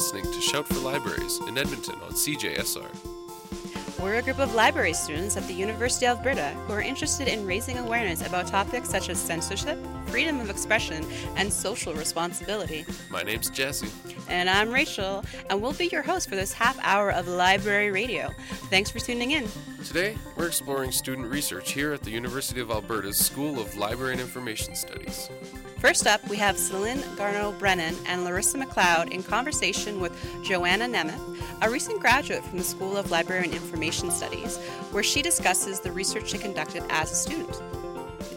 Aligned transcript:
listening 0.00 0.32
to 0.32 0.40
Shout 0.40 0.66
for 0.66 0.78
Libraries 0.78 1.38
in 1.46 1.58
Edmonton 1.58 1.96
on 1.96 2.12
CJSR. 2.12 2.88
We're 4.00 4.14
a 4.14 4.22
group 4.22 4.38
of 4.38 4.54
library 4.54 4.94
students 4.94 5.36
at 5.36 5.46
the 5.46 5.52
University 5.52 6.06
of 6.06 6.16
Alberta 6.16 6.54
who 6.66 6.72
are 6.72 6.80
interested 6.80 7.28
in 7.28 7.44
raising 7.44 7.76
awareness 7.76 8.26
about 8.26 8.46
topics 8.46 8.88
such 8.88 9.10
as 9.10 9.18
censorship, 9.20 9.78
freedom 10.06 10.40
of 10.40 10.48
expression, 10.48 11.04
and 11.36 11.52
social 11.52 11.92
responsibility. 11.92 12.86
My 13.10 13.22
name's 13.22 13.50
Jesse. 13.50 13.90
And 14.26 14.48
I'm 14.48 14.70
Rachel, 14.70 15.22
and 15.50 15.60
we'll 15.60 15.74
be 15.74 15.88
your 15.88 16.00
host 16.00 16.30
for 16.30 16.34
this 16.34 16.54
half 16.54 16.78
hour 16.80 17.12
of 17.12 17.28
library 17.28 17.90
radio. 17.90 18.30
Thanks 18.70 18.90
for 18.90 19.00
tuning 19.00 19.32
in. 19.32 19.46
Today, 19.84 20.16
we're 20.34 20.46
exploring 20.46 20.92
student 20.92 21.28
research 21.28 21.72
here 21.72 21.92
at 21.92 22.00
the 22.00 22.10
University 22.10 22.62
of 22.62 22.70
Alberta's 22.70 23.18
School 23.18 23.60
of 23.60 23.76
Library 23.76 24.12
and 24.12 24.20
Information 24.22 24.74
Studies. 24.74 25.28
First 25.80 26.06
up, 26.06 26.28
we 26.28 26.36
have 26.36 26.58
Celine 26.58 27.02
Garneau 27.16 27.52
Brennan 27.52 27.96
and 28.06 28.22
Larissa 28.22 28.58
McLeod 28.58 29.12
in 29.12 29.22
conversation 29.22 29.98
with 29.98 30.14
Joanna 30.42 30.84
Nemeth, 30.84 31.38
a 31.62 31.70
recent 31.70 32.00
graduate 32.00 32.44
from 32.44 32.58
the 32.58 32.64
School 32.64 32.98
of 32.98 33.10
Library 33.10 33.44
and 33.44 33.54
Information 33.54 34.10
Studies, 34.10 34.58
where 34.92 35.02
she 35.02 35.22
discusses 35.22 35.80
the 35.80 35.90
research 35.90 36.28
she 36.28 36.36
conducted 36.36 36.82
as 36.90 37.10
a 37.10 37.14
student. 37.14 37.62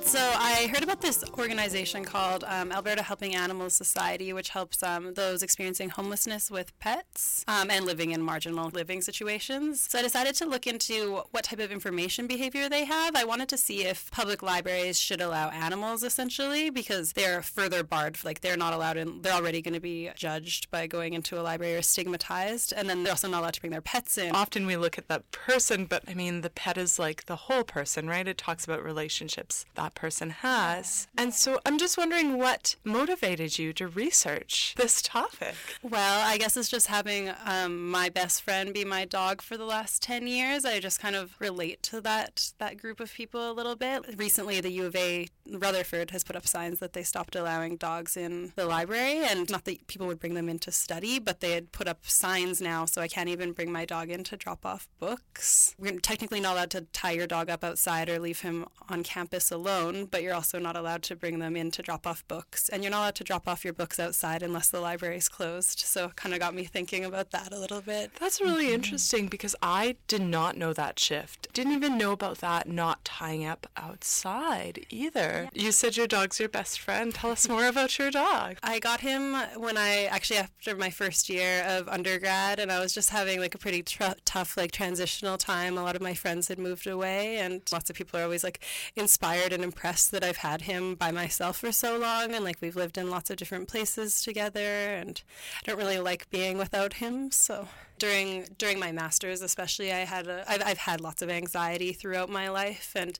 So 0.05 0.19
I 0.19 0.67
heard 0.71 0.83
about 0.83 1.01
this 1.01 1.23
organization 1.39 2.03
called 2.03 2.43
um, 2.47 2.71
Alberta 2.71 3.01
Helping 3.01 3.35
Animals 3.35 3.73
Society, 3.73 4.31
which 4.31 4.49
helps 4.49 4.83
um, 4.83 5.13
those 5.15 5.41
experiencing 5.41 5.89
homelessness 5.89 6.51
with 6.51 6.77
pets 6.79 7.43
um, 7.47 7.71
and 7.71 7.85
living 7.85 8.11
in 8.11 8.21
marginal 8.21 8.69
living 8.69 9.01
situations. 9.01 9.87
So 9.89 9.99
I 9.99 10.01
decided 10.03 10.35
to 10.35 10.45
look 10.45 10.67
into 10.67 11.23
what 11.31 11.45
type 11.45 11.59
of 11.59 11.71
information 11.71 12.27
behavior 12.27 12.69
they 12.69 12.85
have. 12.85 13.15
I 13.15 13.23
wanted 13.23 13.49
to 13.49 13.57
see 13.57 13.85
if 13.85 14.11
public 14.11 14.43
libraries 14.43 14.99
should 14.99 15.19
allow 15.19 15.49
animals, 15.49 16.03
essentially, 16.03 16.69
because 16.69 17.13
they're 17.13 17.41
further 17.41 17.81
barred. 17.81 18.23
Like 18.23 18.41
they're 18.41 18.57
not 18.57 18.73
allowed 18.73 18.97
in. 18.97 19.21
They're 19.23 19.33
already 19.33 19.61
going 19.61 19.73
to 19.73 19.79
be 19.79 20.11
judged 20.15 20.69
by 20.69 20.85
going 20.85 21.13
into 21.13 21.39
a 21.39 21.41
library 21.41 21.75
or 21.75 21.81
stigmatized, 21.81 22.71
and 22.75 22.89
then 22.89 23.03
they're 23.03 23.13
also 23.13 23.29
not 23.29 23.39
allowed 23.39 23.53
to 23.55 23.61
bring 23.61 23.71
their 23.71 23.81
pets 23.81 24.17
in. 24.17 24.35
Often 24.35 24.67
we 24.67 24.75
look 24.75 24.97
at 24.97 25.07
that 25.07 25.31
person, 25.31 25.85
but 25.85 26.03
I 26.07 26.13
mean 26.13 26.41
the 26.41 26.49
pet 26.49 26.77
is 26.77 26.99
like 26.99 27.25
the 27.25 27.35
whole 27.35 27.63
person, 27.63 28.07
right? 28.07 28.27
It 28.27 28.37
talks 28.37 28.65
about 28.65 28.83
relationships 28.83 29.65
that 29.73 29.92
person 29.95 30.29
has. 30.29 31.07
And 31.17 31.33
so 31.33 31.59
I'm 31.65 31.77
just 31.77 31.97
wondering 31.97 32.37
what 32.37 32.75
motivated 32.83 33.57
you 33.57 33.73
to 33.73 33.87
research 33.87 34.75
this 34.77 35.01
topic. 35.01 35.55
Well, 35.81 36.25
I 36.25 36.37
guess 36.37 36.57
it's 36.57 36.69
just 36.69 36.87
having 36.87 37.31
um, 37.45 37.89
my 37.89 38.09
best 38.09 38.41
friend 38.41 38.73
be 38.73 38.85
my 38.85 39.05
dog 39.05 39.41
for 39.41 39.57
the 39.57 39.65
last 39.65 40.01
10 40.01 40.27
years. 40.27 40.65
I 40.65 40.79
just 40.79 40.99
kind 40.99 41.15
of 41.15 41.35
relate 41.39 41.83
to 41.83 42.01
that 42.01 42.53
that 42.59 42.77
group 42.77 42.99
of 42.99 43.13
people 43.13 43.51
a 43.51 43.53
little 43.53 43.75
bit. 43.75 44.03
Recently, 44.17 44.61
the 44.61 44.71
U 44.71 44.85
of 44.85 44.95
A 44.95 45.27
Rutherford 45.51 46.11
has 46.11 46.23
put 46.23 46.35
up 46.35 46.47
signs 46.47 46.79
that 46.79 46.93
they 46.93 47.03
stopped 47.03 47.35
allowing 47.35 47.77
dogs 47.77 48.15
in 48.15 48.53
the 48.55 48.65
library, 48.65 49.23
and 49.23 49.49
not 49.49 49.65
that 49.65 49.87
people 49.87 50.07
would 50.07 50.19
bring 50.19 50.33
them 50.33 50.49
in 50.49 50.59
to 50.59 50.71
study, 50.71 51.19
but 51.19 51.39
they 51.39 51.51
had 51.51 51.71
put 51.71 51.87
up 51.87 51.99
signs 52.03 52.61
now, 52.61 52.85
so 52.85 53.01
I 53.01 53.07
can't 53.07 53.29
even 53.29 53.51
bring 53.51 53.71
my 53.71 53.85
dog 53.85 54.09
in 54.09 54.23
to 54.25 54.37
drop 54.37 54.65
off 54.65 54.87
books. 54.99 55.75
We're 55.77 55.99
technically 55.99 56.39
not 56.39 56.53
allowed 56.53 56.71
to 56.71 56.81
tie 56.93 57.11
your 57.11 57.27
dog 57.27 57.49
up 57.49 57.63
outside 57.63 58.09
or 58.09 58.19
leave 58.19 58.41
him 58.41 58.65
on 58.89 59.03
campus 59.03 59.51
alone, 59.51 59.82
but 60.09 60.23
you're 60.23 60.33
also 60.33 60.59
not 60.59 60.75
allowed 60.75 61.03
to 61.03 61.15
bring 61.15 61.39
them 61.39 61.55
in 61.55 61.71
to 61.71 61.81
drop 61.81 62.07
off 62.07 62.27
books, 62.27 62.69
and 62.69 62.83
you're 62.83 62.91
not 62.91 62.99
allowed 62.99 63.15
to 63.15 63.23
drop 63.23 63.47
off 63.47 63.63
your 63.63 63.73
books 63.73 63.99
outside 63.99 64.43
unless 64.43 64.69
the 64.69 64.79
library 64.79 65.17
is 65.17 65.29
closed. 65.29 65.79
So, 65.79 66.05
it 66.05 66.15
kind 66.15 66.33
of 66.33 66.39
got 66.39 66.55
me 66.55 66.63
thinking 66.63 67.05
about 67.05 67.31
that 67.31 67.53
a 67.53 67.59
little 67.59 67.81
bit. 67.81 68.11
That's 68.19 68.41
really 68.41 68.65
mm-hmm. 68.65 68.75
interesting 68.75 69.27
because 69.27 69.55
I 69.61 69.95
did 70.07 70.21
not 70.21 70.57
know 70.57 70.73
that 70.73 70.99
shift. 70.99 71.51
Didn't 71.53 71.73
even 71.73 71.97
know 71.97 72.11
about 72.11 72.39
that 72.39 72.67
not 72.67 73.03
tying 73.03 73.45
up 73.45 73.67
outside 73.77 74.85
either. 74.89 75.49
Yeah. 75.53 75.63
You 75.63 75.71
said 75.71 75.97
your 75.97 76.07
dog's 76.07 76.39
your 76.39 76.49
best 76.49 76.79
friend. 76.79 77.13
Tell 77.13 77.31
us 77.31 77.47
more 77.47 77.67
about 77.67 77.97
your 77.97 78.11
dog. 78.11 78.57
I 78.63 78.79
got 78.79 79.01
him 79.01 79.35
when 79.57 79.77
I 79.77 80.05
actually 80.05 80.37
after 80.37 80.75
my 80.75 80.89
first 80.89 81.29
year 81.29 81.63
of 81.67 81.87
undergrad, 81.87 82.59
and 82.59 82.71
I 82.71 82.79
was 82.79 82.93
just 82.93 83.09
having 83.09 83.39
like 83.39 83.55
a 83.55 83.57
pretty 83.57 83.83
tr- 83.83 84.19
tough 84.25 84.57
like 84.57 84.71
transitional 84.71 85.37
time. 85.37 85.77
A 85.77 85.83
lot 85.83 85.95
of 85.95 86.01
my 86.01 86.13
friends 86.13 86.47
had 86.47 86.59
moved 86.59 86.87
away, 86.87 87.37
and 87.37 87.61
lots 87.71 87.89
of 87.89 87.95
people 87.95 88.19
are 88.19 88.23
always 88.23 88.43
like 88.43 88.59
inspired 88.95 89.53
and 89.53 89.63
impressed 89.73 90.11
that 90.11 90.23
I've 90.23 90.37
had 90.37 90.61
him 90.61 90.93
by 90.93 91.09
myself 91.09 91.57
for 91.57 91.71
so 91.71 91.97
long, 91.97 92.35
and 92.35 92.45
like 92.45 92.57
we've 92.61 92.75
lived 92.75 92.95
in 92.95 93.09
lots 93.09 93.31
of 93.31 93.37
different 93.37 93.67
places 93.67 94.21
together, 94.21 94.59
and 94.59 95.19
I 95.57 95.61
don't 95.65 95.79
really 95.79 95.99
like 95.99 96.29
being 96.29 96.59
without 96.59 96.93
him, 96.93 97.31
so 97.31 97.67
during 97.97 98.47
during 98.57 98.79
my 98.79 98.91
masters 98.91 99.41
especially 99.41 99.91
I 99.91 99.99
had 99.99 100.27
a, 100.27 100.43
I've, 100.47 100.63
I've 100.65 100.77
had 100.79 100.99
lots 100.99 101.21
of 101.21 101.29
anxiety 101.29 101.93
throughout 101.93 102.29
my 102.29 102.49
life 102.49 102.91
and 102.95 103.17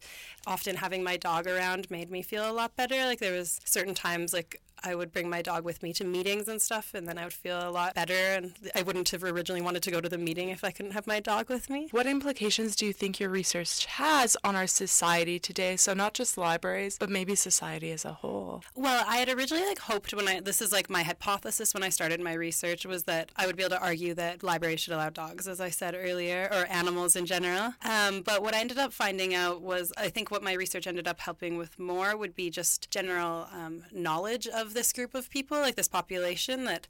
often 0.48 0.76
having 0.78 1.04
my 1.04 1.16
dog 1.16 1.48
around 1.48 1.90
made 1.92 2.10
me 2.10 2.22
feel 2.22 2.50
a 2.50 2.52
lot 2.52 2.76
better. 2.76 3.06
Like 3.06 3.20
there 3.20 3.38
was 3.38 3.62
certain 3.66 3.94
times 3.94 4.34
like 4.34 4.62
I 4.84 4.96
would 4.96 5.12
bring 5.12 5.30
my 5.30 5.42
dog 5.42 5.64
with 5.64 5.82
me 5.82 5.94
to 5.94 6.04
meetings 6.04 6.48
and 6.48 6.62
stuff, 6.62 6.94
and 6.94 7.08
then 7.08 7.18
I 7.18 7.24
would 7.24 7.34
feel 7.34 7.68
a 7.68 7.72
lot 7.72 7.96
better. 7.96 8.14
And 8.14 8.54
I 8.76 8.82
wouldn't 8.82 9.10
have 9.10 9.24
originally 9.24 9.62
wanted 9.62 9.84
to 9.84 9.92
go 9.92 10.02
to 10.02 10.10
the 10.10 10.18
meeting 10.18 10.50
if 10.50 10.64
I 10.64 10.72
couldn't 10.72 10.92
have 10.92 11.08
my 11.08 11.20
dog 11.20 11.50
with 11.50 11.70
me. 11.70 11.88
What 11.92 12.08
implications 12.08 12.76
do 12.76 12.86
you 12.86 12.94
think 12.94 13.20
your 13.20 13.30
research 13.30 13.86
has 13.86 14.36
on 14.44 14.56
our 14.56 14.68
society 14.68 15.40
today? 15.40 15.78
So 15.78 15.94
not 15.94 16.14
just 16.14 16.38
libraries, 16.38 16.98
but 16.98 17.10
maybe 17.10 17.36
society 17.36 17.92
as 17.92 18.06
a 18.06 18.14
whole. 18.14 18.64
Well, 18.76 19.04
I 19.08 19.18
had 19.18 19.30
originally 19.30 19.66
like 19.66 19.80
hoped 19.80 20.14
when 20.14 20.28
I 20.28 20.40
this 20.40 20.62
is 20.62 20.72
like 20.72 20.90
my 20.90 21.04
hypothesis 21.04 21.74
when 21.74 21.84
I 21.84 21.90
started 21.90 22.20
my 22.20 22.34
research 22.34 22.86
was 22.86 23.04
that 23.04 23.32
I 23.36 23.46
would 23.46 23.56
be 23.56 23.64
able 23.64 23.78
to 23.78 23.82
argue 23.82 24.14
that 24.16 24.44
libraries 24.44 24.82
should 24.82 24.94
allow 24.94 25.10
dogs, 25.10 25.48
as 25.48 25.62
I 25.62 25.70
said 25.70 25.96
earlier, 25.96 26.50
or 26.52 26.66
animals 26.70 27.16
in 27.16 27.26
general. 27.26 27.74
Um, 27.84 28.22
but 28.22 28.42
what 28.42 28.54
I 28.54 28.60
ended 28.60 28.78
up 28.78 28.94
finding 28.94 29.34
out 29.34 29.62
was 29.62 29.94
I 29.98 30.10
think 30.10 30.32
what 30.32 30.44
my 30.44 30.54
research 30.54 30.88
ended 30.88 31.08
up 31.08 31.20
helping 31.20 31.58
with 31.58 31.80
more 31.80 32.18
would 32.18 32.36
be 32.36 32.50
just 32.50 32.92
general 32.92 33.48
um, 33.54 33.84
knowledge 33.92 34.48
of 34.48 34.73
this 34.74 34.94
group 34.94 35.14
of 35.16 35.30
people, 35.30 35.60
like 35.60 35.76
this 35.76 35.88
population, 35.88 36.66
that 36.66 36.88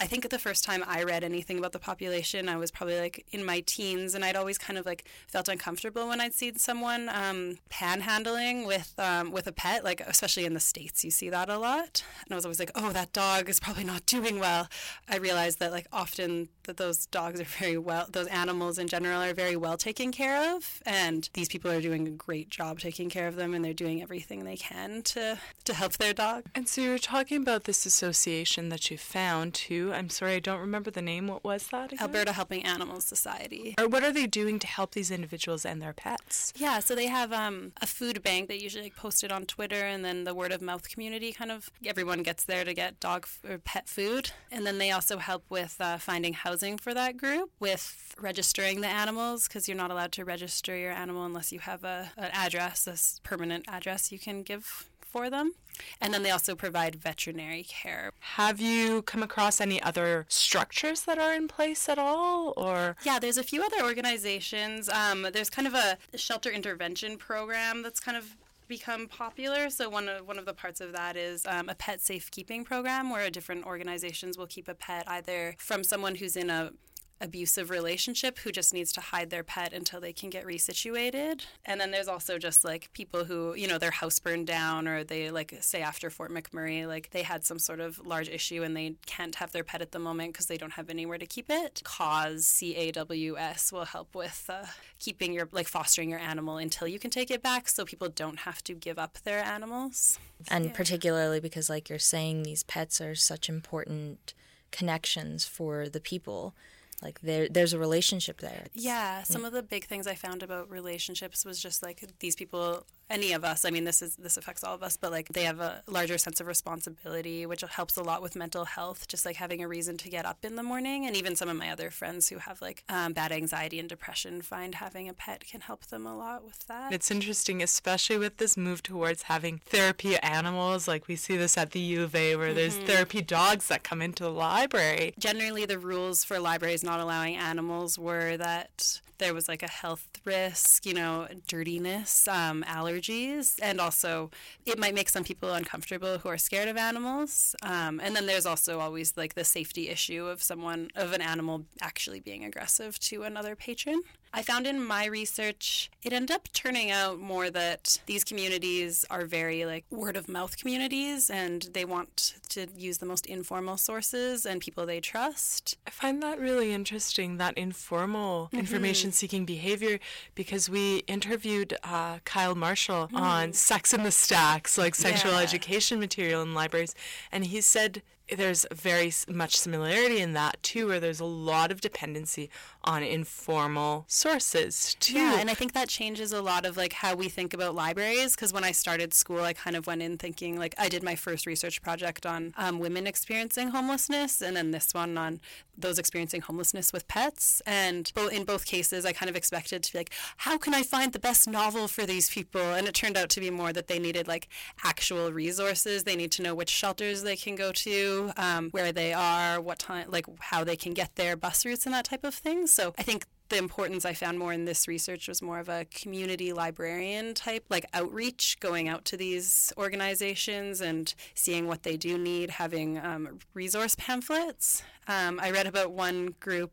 I 0.00 0.06
think 0.06 0.28
the 0.28 0.38
first 0.38 0.64
time 0.64 0.84
I 0.86 1.02
read 1.02 1.24
anything 1.24 1.58
about 1.58 1.72
the 1.72 1.78
population, 1.78 2.48
I 2.48 2.56
was 2.56 2.70
probably 2.70 2.98
like 3.00 3.26
in 3.30 3.44
my 3.44 3.60
teens, 3.60 4.14
and 4.14 4.24
I'd 4.24 4.36
always 4.36 4.58
kind 4.58 4.78
of 4.78 4.86
like 4.86 5.04
felt 5.28 5.48
uncomfortable 5.48 6.08
when 6.08 6.20
I'd 6.20 6.34
seen 6.34 6.56
someone 6.58 7.08
um, 7.08 7.58
panhandling 7.70 8.66
with 8.66 8.94
um, 8.98 9.30
with 9.32 9.46
a 9.46 9.52
pet, 9.52 9.84
like 9.84 10.00
especially 10.00 10.44
in 10.44 10.54
the 10.54 10.60
states, 10.60 11.04
you 11.04 11.10
see 11.10 11.30
that 11.30 11.48
a 11.48 11.58
lot. 11.58 12.04
And 12.24 12.32
I 12.32 12.34
was 12.34 12.44
always 12.44 12.58
like, 12.58 12.72
oh, 12.74 12.90
that 12.92 13.12
dog 13.12 13.48
is 13.48 13.60
probably 13.60 13.84
not 13.84 14.06
doing 14.06 14.38
well. 14.38 14.68
I 15.08 15.16
realized 15.16 15.58
that 15.60 15.72
like 15.72 15.86
often 15.92 16.48
that 16.64 16.76
those 16.76 17.06
dogs 17.06 17.40
are 17.40 17.44
very 17.44 17.78
well, 17.78 18.06
those 18.10 18.26
animals 18.28 18.78
in 18.78 18.88
general 18.88 19.20
are 19.20 19.34
very 19.34 19.56
well 19.56 19.76
taken 19.76 20.12
care 20.12 20.54
of, 20.54 20.82
and 20.86 21.28
these 21.34 21.48
people 21.48 21.70
are 21.70 21.80
doing 21.80 22.08
a 22.08 22.10
great 22.10 22.48
job 22.50 22.80
taking 22.80 23.10
care 23.10 23.28
of 23.28 23.36
them, 23.36 23.54
and 23.54 23.64
they're 23.64 23.72
doing 23.74 24.02
everything 24.02 24.44
they 24.44 24.56
can 24.56 25.02
to 25.02 25.38
to 25.64 25.74
help 25.74 25.92
their 25.94 26.12
dog. 26.12 26.44
And 26.54 26.68
so 26.68 26.80
you're 26.80 26.98
talking 26.98 27.13
about 27.14 27.64
this 27.64 27.86
association 27.86 28.70
that 28.70 28.90
you 28.90 28.98
found 28.98 29.54
too. 29.54 29.92
I'm 29.94 30.10
sorry, 30.10 30.34
I 30.34 30.40
don't 30.40 30.60
remember 30.60 30.90
the 30.90 31.00
name. 31.00 31.28
What 31.28 31.44
was 31.44 31.68
that? 31.68 31.92
Again? 31.92 32.00
Alberta 32.00 32.32
Helping 32.32 32.64
Animals 32.64 33.04
Society. 33.04 33.74
Or 33.78 33.86
what 33.86 34.02
are 34.02 34.12
they 34.12 34.26
doing 34.26 34.58
to 34.58 34.66
help 34.66 34.92
these 34.92 35.10
individuals 35.12 35.64
and 35.64 35.80
their 35.80 35.92
pets? 35.92 36.52
Yeah, 36.56 36.80
so 36.80 36.94
they 36.94 37.06
have 37.06 37.32
um, 37.32 37.72
a 37.80 37.86
food 37.86 38.22
bank 38.22 38.48
They 38.48 38.56
usually 38.56 38.84
like, 38.84 38.96
posted 38.96 39.30
on 39.30 39.46
Twitter, 39.46 39.82
and 39.86 40.04
then 40.04 40.24
the 40.24 40.34
word 40.34 40.50
of 40.50 40.60
mouth 40.60 40.88
community 40.90 41.32
kind 41.32 41.52
of 41.52 41.70
everyone 41.86 42.22
gets 42.22 42.44
there 42.44 42.64
to 42.64 42.74
get 42.74 42.98
dog 42.98 43.26
f- 43.26 43.40
or 43.48 43.58
pet 43.58 43.88
food, 43.88 44.32
and 44.50 44.66
then 44.66 44.78
they 44.78 44.90
also 44.90 45.18
help 45.18 45.44
with 45.48 45.76
uh, 45.80 45.98
finding 45.98 46.32
housing 46.32 46.76
for 46.78 46.92
that 46.94 47.16
group, 47.16 47.50
with 47.60 48.14
registering 48.20 48.80
the 48.80 48.88
animals 48.88 49.46
because 49.46 49.68
you're 49.68 49.76
not 49.76 49.90
allowed 49.90 50.12
to 50.12 50.24
register 50.24 50.76
your 50.76 50.92
animal 50.92 51.24
unless 51.24 51.52
you 51.52 51.60
have 51.60 51.84
a 51.84 52.10
an 52.16 52.30
address, 52.32 52.86
a 52.86 52.96
permanent 53.22 53.64
address 53.68 54.10
you 54.10 54.18
can 54.18 54.42
give 54.42 54.90
for 55.14 55.30
them. 55.30 55.52
And 56.00 56.12
then 56.12 56.22
they 56.24 56.30
also 56.30 56.54
provide 56.54 56.96
veterinary 56.96 57.64
care. 57.64 58.10
Have 58.38 58.60
you 58.60 59.02
come 59.02 59.22
across 59.22 59.60
any 59.60 59.80
other 59.90 60.26
structures 60.28 61.02
that 61.02 61.18
are 61.18 61.34
in 61.34 61.46
place 61.46 61.88
at 61.88 61.98
all, 61.98 62.52
or? 62.56 62.96
Yeah, 63.04 63.18
there's 63.20 63.38
a 63.38 63.42
few 63.52 63.62
other 63.62 63.80
organizations. 63.82 64.88
Um, 64.88 65.18
there's 65.32 65.50
kind 65.50 65.68
of 65.68 65.74
a 65.74 65.96
shelter 66.16 66.50
intervention 66.50 67.16
program 67.16 67.82
that's 67.84 68.00
kind 68.00 68.16
of 68.16 68.36
become 68.66 69.06
popular. 69.06 69.70
So 69.70 69.88
one 69.88 70.08
of 70.08 70.26
one 70.26 70.38
of 70.38 70.46
the 70.46 70.54
parts 70.54 70.80
of 70.80 70.92
that 70.92 71.16
is 71.16 71.46
um, 71.46 71.68
a 71.68 71.74
pet 71.74 72.00
safekeeping 72.00 72.64
program, 72.64 73.10
where 73.10 73.30
different 73.30 73.66
organizations 73.66 74.36
will 74.38 74.50
keep 74.56 74.68
a 74.68 74.74
pet 74.74 75.04
either 75.06 75.54
from 75.58 75.84
someone 75.84 76.14
who's 76.16 76.36
in 76.36 76.50
a 76.50 76.72
abusive 77.20 77.70
relationship 77.70 78.38
who 78.40 78.50
just 78.50 78.74
needs 78.74 78.92
to 78.92 79.00
hide 79.00 79.30
their 79.30 79.44
pet 79.44 79.72
until 79.72 80.00
they 80.00 80.12
can 80.12 80.30
get 80.30 80.44
resituated. 80.44 81.42
And 81.64 81.80
then 81.80 81.90
there's 81.90 82.08
also 82.08 82.38
just 82.38 82.64
like 82.64 82.92
people 82.92 83.24
who, 83.24 83.54
you 83.54 83.66
know, 83.66 83.78
their 83.78 83.92
house 83.92 84.18
burned 84.18 84.46
down 84.46 84.86
or 84.88 85.04
they 85.04 85.30
like 85.30 85.56
say 85.60 85.80
after 85.80 86.10
Fort 86.10 86.32
McMurray, 86.32 86.86
like 86.86 87.10
they 87.10 87.22
had 87.22 87.44
some 87.44 87.58
sort 87.58 87.80
of 87.80 88.04
large 88.04 88.28
issue 88.28 88.62
and 88.62 88.76
they 88.76 88.96
can't 89.06 89.36
have 89.36 89.52
their 89.52 89.64
pet 89.64 89.80
at 89.80 89.92
the 89.92 89.98
moment 89.98 90.32
because 90.32 90.46
they 90.46 90.56
don't 90.56 90.72
have 90.72 90.90
anywhere 90.90 91.18
to 91.18 91.26
keep 91.26 91.46
it. 91.48 91.82
Cause 91.84 92.46
C 92.46 92.74
A 92.76 92.92
W 92.92 93.38
S 93.38 93.72
will 93.72 93.86
help 93.86 94.14
with 94.14 94.50
uh, 94.52 94.66
keeping 94.98 95.32
your 95.32 95.48
like 95.52 95.68
fostering 95.68 96.10
your 96.10 96.20
animal 96.20 96.58
until 96.58 96.88
you 96.88 96.98
can 96.98 97.10
take 97.10 97.30
it 97.30 97.42
back 97.42 97.68
so 97.68 97.84
people 97.84 98.08
don't 98.08 98.40
have 98.40 98.62
to 98.64 98.74
give 98.74 98.98
up 98.98 99.18
their 99.24 99.42
animals. 99.42 100.18
And 100.50 100.66
yeah. 100.66 100.72
particularly 100.72 101.40
because 101.40 101.70
like 101.70 101.88
you're 101.88 101.98
saying 101.98 102.42
these 102.42 102.64
pets 102.64 103.00
are 103.00 103.14
such 103.14 103.48
important 103.48 104.34
connections 104.72 105.44
for 105.44 105.88
the 105.88 106.00
people 106.00 106.54
like 107.02 107.20
there 107.20 107.48
there's 107.48 107.72
a 107.72 107.78
relationship 107.78 108.40
there 108.40 108.62
it's, 108.66 108.84
yeah 108.84 109.22
some 109.22 109.42
yeah. 109.42 109.48
of 109.48 109.52
the 109.52 109.62
big 109.62 109.84
things 109.86 110.06
i 110.06 110.14
found 110.14 110.42
about 110.42 110.70
relationships 110.70 111.44
was 111.44 111.60
just 111.60 111.82
like 111.82 112.04
these 112.20 112.36
people 112.36 112.84
any 113.10 113.32
of 113.32 113.44
us. 113.44 113.64
I 113.64 113.70
mean, 113.70 113.84
this 113.84 114.02
is 114.02 114.16
this 114.16 114.36
affects 114.36 114.64
all 114.64 114.74
of 114.74 114.82
us, 114.82 114.96
but 114.96 115.10
like 115.10 115.28
they 115.28 115.44
have 115.44 115.60
a 115.60 115.82
larger 115.86 116.18
sense 116.18 116.40
of 116.40 116.46
responsibility, 116.46 117.46
which 117.46 117.62
helps 117.62 117.96
a 117.96 118.02
lot 118.02 118.22
with 118.22 118.36
mental 118.36 118.64
health. 118.64 119.08
Just 119.08 119.26
like 119.26 119.36
having 119.36 119.62
a 119.62 119.68
reason 119.68 119.96
to 119.98 120.08
get 120.08 120.24
up 120.24 120.44
in 120.44 120.56
the 120.56 120.62
morning, 120.62 121.06
and 121.06 121.16
even 121.16 121.36
some 121.36 121.48
of 121.48 121.56
my 121.56 121.70
other 121.70 121.90
friends 121.90 122.28
who 122.28 122.38
have 122.38 122.60
like 122.60 122.84
um, 122.88 123.12
bad 123.12 123.32
anxiety 123.32 123.78
and 123.78 123.88
depression 123.88 124.42
find 124.42 124.76
having 124.76 125.08
a 125.08 125.14
pet 125.14 125.44
can 125.46 125.60
help 125.60 125.86
them 125.86 126.06
a 126.06 126.16
lot 126.16 126.44
with 126.44 126.66
that. 126.66 126.92
It's 126.92 127.10
interesting, 127.10 127.62
especially 127.62 128.18
with 128.18 128.38
this 128.38 128.56
move 128.56 128.82
towards 128.82 129.22
having 129.22 129.58
therapy 129.66 130.16
animals. 130.18 130.88
Like 130.88 131.08
we 131.08 131.16
see 131.16 131.36
this 131.36 131.56
at 131.58 131.72
the 131.72 131.80
U 131.80 132.04
of 132.04 132.14
A, 132.14 132.36
where 132.36 132.48
mm-hmm. 132.48 132.56
there's 132.56 132.76
therapy 132.76 133.22
dogs 133.22 133.68
that 133.68 133.82
come 133.82 134.00
into 134.02 134.24
the 134.24 134.30
library. 134.30 135.14
Generally, 135.18 135.66
the 135.66 135.78
rules 135.78 136.24
for 136.24 136.38
libraries 136.38 136.82
not 136.82 137.00
allowing 137.00 137.36
animals 137.36 137.98
were 137.98 138.36
that 138.36 139.00
there 139.18 139.34
was 139.34 139.48
like 139.48 139.62
a 139.62 139.68
health 139.68 140.06
risk, 140.24 140.86
you 140.86 140.94
know, 140.94 141.26
dirtiness, 141.46 142.26
um, 142.28 142.64
allergies, 142.66 143.58
and 143.62 143.80
also 143.80 144.30
it 144.66 144.78
might 144.78 144.94
make 144.94 145.08
some 145.08 145.24
people 145.24 145.52
uncomfortable 145.52 146.18
who 146.18 146.28
are 146.28 146.38
scared 146.38 146.68
of 146.68 146.76
animals. 146.76 147.54
Um, 147.62 148.00
and 148.00 148.14
then 148.14 148.26
there's 148.26 148.46
also 148.46 148.80
always 148.80 149.16
like 149.16 149.34
the 149.34 149.44
safety 149.44 149.88
issue 149.88 150.26
of 150.26 150.42
someone, 150.42 150.90
of 150.94 151.12
an 151.12 151.20
animal 151.22 151.64
actually 151.80 152.20
being 152.20 152.44
aggressive 152.44 152.98
to 153.00 153.22
another 153.22 153.54
patron. 153.56 154.02
I 154.36 154.42
found 154.42 154.66
in 154.66 154.84
my 154.84 155.06
research, 155.06 155.92
it 156.02 156.12
ended 156.12 156.34
up 156.34 156.48
turning 156.52 156.90
out 156.90 157.20
more 157.20 157.50
that 157.50 158.00
these 158.06 158.24
communities 158.24 159.04
are 159.08 159.26
very 159.26 159.64
like 159.64 159.84
word 159.90 160.16
of 160.16 160.28
mouth 160.28 160.58
communities 160.58 161.30
and 161.30 161.62
they 161.72 161.84
want 161.84 162.34
to 162.48 162.66
use 162.76 162.98
the 162.98 163.06
most 163.06 163.26
informal 163.26 163.76
sources 163.76 164.44
and 164.44 164.60
people 164.60 164.86
they 164.86 164.98
trust. 164.98 165.76
I 165.86 165.90
find 165.90 166.20
that 166.24 166.40
really 166.40 166.72
interesting, 166.72 167.36
that 167.36 167.56
informal 167.56 168.46
mm-hmm. 168.46 168.58
information 168.58 169.12
seeking 169.12 169.44
behavior, 169.44 170.00
because 170.34 170.68
we 170.68 170.98
interviewed 171.06 171.76
uh, 171.84 172.18
Kyle 172.24 172.56
Marshall 172.56 173.08
mm. 173.12 173.20
on 173.20 173.52
Sex 173.52 173.94
in 173.94 174.02
the 174.02 174.10
Stacks, 174.10 174.76
like 174.76 174.96
sexual 174.96 175.32
yeah. 175.32 175.42
education 175.42 176.00
material 176.00 176.42
in 176.42 176.54
libraries, 176.54 176.96
and 177.30 177.46
he 177.46 177.60
said 177.60 178.02
there's 178.34 178.66
very 178.72 179.12
much 179.28 179.56
similarity 179.56 180.20
in 180.20 180.32
that 180.32 180.62
too, 180.62 180.86
where 180.88 181.00
there's 181.00 181.20
a 181.20 181.24
lot 181.24 181.70
of 181.70 181.80
dependency 181.80 182.50
on 182.82 183.02
informal 183.02 184.04
sources 184.08 184.96
too. 184.98 185.14
Yeah, 185.14 185.38
and 185.38 185.50
I 185.50 185.54
think 185.54 185.72
that 185.74 185.88
changes 185.88 186.32
a 186.32 186.40
lot 186.40 186.64
of 186.64 186.76
like 186.76 186.94
how 186.94 187.14
we 187.14 187.28
think 187.28 187.52
about 187.52 187.74
libraries. 187.74 188.34
Because 188.34 188.52
when 188.52 188.64
I 188.64 188.72
started 188.72 189.12
school, 189.12 189.42
I 189.42 189.52
kind 189.52 189.76
of 189.76 189.86
went 189.86 190.02
in 190.02 190.16
thinking 190.16 190.58
like 190.58 190.74
I 190.78 190.88
did 190.88 191.02
my 191.02 191.14
first 191.14 191.46
research 191.46 191.82
project 191.82 192.24
on 192.24 192.54
um, 192.56 192.78
women 192.78 193.06
experiencing 193.06 193.68
homelessness, 193.68 194.40
and 194.40 194.56
then 194.56 194.70
this 194.70 194.94
one 194.94 195.18
on 195.18 195.40
those 195.76 195.98
experiencing 195.98 196.40
homelessness 196.40 196.92
with 196.92 197.08
pets. 197.08 197.60
And 197.66 198.10
in 198.32 198.44
both 198.44 198.64
cases, 198.64 199.04
I 199.04 199.12
kind 199.12 199.28
of 199.28 199.36
expected 199.36 199.82
to 199.82 199.92
be 199.92 199.98
like, 199.98 200.12
how 200.38 200.56
can 200.56 200.72
I 200.72 200.82
find 200.82 201.12
the 201.12 201.18
best 201.18 201.48
novel 201.48 201.88
for 201.88 202.06
these 202.06 202.30
people? 202.30 202.60
And 202.60 202.86
it 202.86 202.94
turned 202.94 203.16
out 203.16 203.28
to 203.30 203.40
be 203.40 203.50
more 203.50 203.72
that 203.72 203.88
they 203.88 203.98
needed 203.98 204.28
like 204.28 204.48
actual 204.84 205.32
resources. 205.32 206.04
They 206.04 206.16
need 206.16 206.32
to 206.32 206.42
know 206.42 206.54
which 206.54 206.70
shelters 206.70 207.22
they 207.22 207.36
can 207.36 207.56
go 207.56 207.72
to, 207.72 208.13
um, 208.36 208.70
where 208.70 208.92
they 208.92 209.12
are, 209.12 209.60
what 209.60 209.78
time, 209.78 210.06
like 210.10 210.26
how 210.40 210.64
they 210.64 210.76
can 210.76 210.94
get 210.94 211.10
there, 211.16 211.36
bus 211.36 211.64
routes, 211.64 211.86
and 211.86 211.94
that 211.94 212.04
type 212.04 212.24
of 212.24 212.34
thing. 212.34 212.66
So 212.66 212.94
I 212.98 213.02
think 213.02 213.26
the 213.50 213.58
importance 213.58 214.04
I 214.04 214.14
found 214.14 214.38
more 214.38 214.52
in 214.52 214.64
this 214.64 214.88
research 214.88 215.28
was 215.28 215.42
more 215.42 215.58
of 215.58 215.68
a 215.68 215.86
community 215.86 216.52
librarian 216.52 217.34
type, 217.34 217.64
like 217.68 217.84
outreach, 217.92 218.58
going 218.60 218.88
out 218.88 219.04
to 219.06 219.16
these 219.16 219.72
organizations 219.76 220.80
and 220.80 221.14
seeing 221.34 221.68
what 221.68 221.82
they 221.82 221.96
do 221.96 222.16
need, 222.16 222.50
having 222.50 222.98
um, 222.98 223.38
resource 223.52 223.94
pamphlets. 223.98 224.82
Um, 225.06 225.38
I 225.42 225.50
read 225.50 225.66
about 225.66 225.92
one 225.92 226.34
group, 226.40 226.72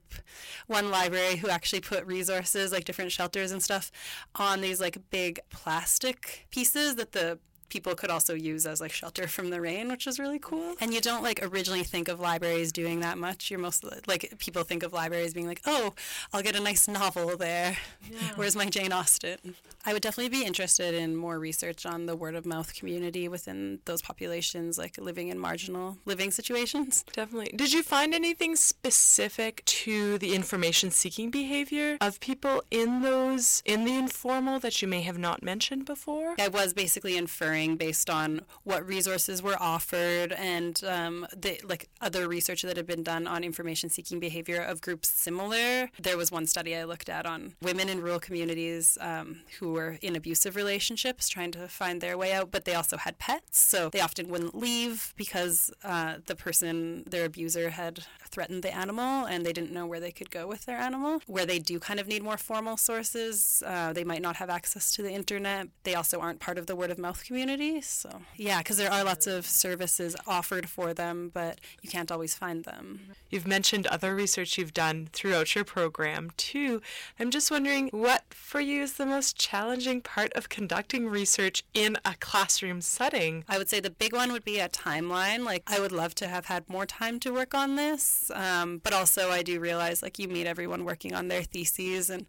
one 0.67 0.89
library 0.89 1.35
who 1.35 1.49
actually 1.49 1.81
put 1.81 2.05
resources, 2.05 2.71
like 2.71 2.85
different 2.85 3.11
shelters 3.11 3.51
and 3.51 3.61
stuff, 3.61 3.91
on 4.35 4.61
these 4.61 4.79
like 4.79 4.97
big 5.09 5.39
plastic 5.49 6.47
pieces 6.51 6.95
that 6.95 7.11
the 7.11 7.37
people 7.71 7.95
could 7.95 8.11
also 8.11 8.35
use 8.35 8.65
as 8.65 8.81
like 8.81 8.91
shelter 8.91 9.27
from 9.27 9.49
the 9.49 9.61
rain, 9.61 9.87
which 9.87 10.05
is 10.05 10.19
really 10.19 10.39
cool. 10.39 10.75
And 10.79 10.93
you 10.93 11.01
don't 11.01 11.23
like 11.23 11.39
originally 11.41 11.83
think 11.83 12.07
of 12.09 12.19
libraries 12.19 12.71
doing 12.71 12.99
that 12.99 13.17
much. 13.17 13.49
You're 13.49 13.59
most 13.59 13.83
like 14.07 14.33
people 14.37 14.63
think 14.63 14.83
of 14.83 14.93
libraries 14.93 15.33
being 15.33 15.47
like, 15.47 15.61
oh, 15.65 15.93
I'll 16.33 16.43
get 16.43 16.55
a 16.55 16.59
nice 16.59 16.87
novel 16.87 17.37
there. 17.37 17.77
Yeah. 18.11 18.17
Where's 18.35 18.55
my 18.55 18.65
Jane 18.65 18.91
Austen? 18.91 19.55
I 19.85 19.93
would 19.93 20.01
definitely 20.01 20.29
be 20.29 20.45
interested 20.45 20.93
in 20.93 21.15
more 21.15 21.39
research 21.39 21.85
on 21.85 22.05
the 22.05 22.15
word 22.15 22.35
of 22.35 22.45
mouth 22.45 22.75
community 22.75 23.27
within 23.27 23.79
those 23.85 24.01
populations, 24.01 24.77
like 24.77 24.97
living 24.97 25.29
in 25.29 25.39
marginal 25.39 25.97
living 26.05 26.29
situations. 26.31 27.05
Definitely. 27.13 27.53
Did 27.55 27.71
you 27.71 27.83
find 27.83 28.13
anything 28.13 28.57
specific 28.57 29.63
to 29.65 30.17
the 30.17 30.35
information 30.35 30.91
seeking 30.91 31.31
behavior 31.31 31.97
of 32.01 32.19
people 32.19 32.63
in 32.69 33.01
those 33.01 33.63
in 33.65 33.85
the 33.85 33.95
informal 33.95 34.59
that 34.59 34.81
you 34.81 34.87
may 34.89 35.01
have 35.01 35.17
not 35.17 35.41
mentioned 35.41 35.85
before? 35.85 36.35
I 36.37 36.49
was 36.49 36.73
basically 36.73 37.15
inferring 37.15 37.60
based 37.69 38.09
on 38.09 38.41
what 38.63 38.85
resources 38.87 39.41
were 39.41 39.57
offered 39.59 40.31
and 40.33 40.83
um, 40.83 41.27
the 41.35 41.59
like 41.63 41.89
other 42.01 42.27
research 42.27 42.61
that 42.63 42.77
had 42.77 42.87
been 42.87 43.03
done 43.03 43.27
on 43.27 43.43
information 43.43 43.89
seeking 43.89 44.19
behavior 44.19 44.61
of 44.61 44.81
groups 44.81 45.09
similar. 45.09 45.89
There 46.01 46.17
was 46.17 46.31
one 46.31 46.47
study 46.47 46.75
I 46.75 46.83
looked 46.83 47.09
at 47.09 47.25
on 47.25 47.55
women 47.61 47.89
in 47.89 48.01
rural 48.01 48.19
communities 48.19 48.97
um, 48.99 49.41
who 49.59 49.73
were 49.73 49.97
in 50.01 50.15
abusive 50.15 50.55
relationships 50.55 51.29
trying 51.29 51.51
to 51.51 51.67
find 51.67 52.01
their 52.01 52.17
way 52.17 52.33
out, 52.33 52.51
but 52.51 52.65
they 52.65 52.75
also 52.75 52.97
had 52.97 53.17
pets, 53.19 53.59
so 53.59 53.89
they 53.89 54.01
often 54.01 54.27
wouldn't 54.27 54.55
leave 54.55 55.13
because 55.15 55.71
uh, 55.83 56.15
the 56.25 56.35
person, 56.35 57.03
their 57.07 57.25
abuser, 57.25 57.69
had 57.71 58.05
threatened 58.29 58.63
the 58.63 58.73
animal 58.73 59.25
and 59.25 59.45
they 59.45 59.53
didn't 59.53 59.71
know 59.71 59.85
where 59.85 59.99
they 59.99 60.11
could 60.11 60.31
go 60.31 60.47
with 60.47 60.65
their 60.65 60.77
animal. 60.77 61.21
Where 61.27 61.45
they 61.45 61.59
do 61.59 61.79
kind 61.79 61.99
of 61.99 62.07
need 62.07 62.23
more 62.23 62.37
formal 62.37 62.77
sources, 62.77 63.61
uh, 63.65 63.93
they 63.93 64.03
might 64.03 64.21
not 64.21 64.37
have 64.37 64.49
access 64.49 64.93
to 64.95 65.01
the 65.01 65.11
internet. 65.11 65.67
They 65.83 65.95
also 65.95 66.19
aren't 66.19 66.39
part 66.39 66.57
of 66.57 66.65
the 66.65 66.75
word 66.75 66.91
of 66.91 66.97
mouth 66.97 67.23
community. 67.23 67.50
So, 67.81 68.21
yeah, 68.37 68.59
because 68.59 68.77
there 68.77 68.91
are 68.91 69.03
lots 69.03 69.27
of 69.27 69.45
services 69.45 70.15
offered 70.25 70.69
for 70.69 70.93
them, 70.93 71.29
but 71.33 71.59
you 71.81 71.89
can't 71.89 72.09
always 72.11 72.33
find 72.33 72.63
them. 72.63 73.01
You've 73.29 73.47
mentioned 73.47 73.87
other 73.87 74.15
research 74.15 74.57
you've 74.57 74.73
done 74.73 75.09
throughout 75.11 75.53
your 75.53 75.65
program, 75.65 76.31
too. 76.37 76.81
I'm 77.19 77.29
just 77.29 77.51
wondering 77.51 77.89
what 77.89 78.23
for 78.33 78.61
you 78.61 78.81
is 78.81 78.93
the 78.93 79.05
most 79.05 79.37
challenging 79.37 79.99
part 79.99 80.31
of 80.33 80.47
conducting 80.47 81.09
research 81.09 81.63
in 81.73 81.97
a 82.05 82.15
classroom 82.21 82.79
setting? 82.79 83.43
I 83.49 83.57
would 83.57 83.69
say 83.69 83.81
the 83.81 83.89
big 83.89 84.13
one 84.13 84.31
would 84.31 84.45
be 84.45 84.59
a 84.59 84.69
timeline. 84.69 85.43
Like, 85.43 85.63
I 85.67 85.81
would 85.81 85.91
love 85.91 86.15
to 86.15 86.27
have 86.27 86.45
had 86.45 86.69
more 86.69 86.85
time 86.85 87.19
to 87.19 87.33
work 87.33 87.53
on 87.53 87.75
this. 87.75 88.31
Um, 88.33 88.79
but 88.81 88.93
also, 88.93 89.29
I 89.29 89.43
do 89.43 89.59
realize 89.59 90.01
like 90.01 90.19
you 90.19 90.29
meet 90.29 90.47
everyone 90.47 90.85
working 90.85 91.13
on 91.13 91.27
their 91.27 91.43
theses, 91.43 92.09
and 92.09 92.25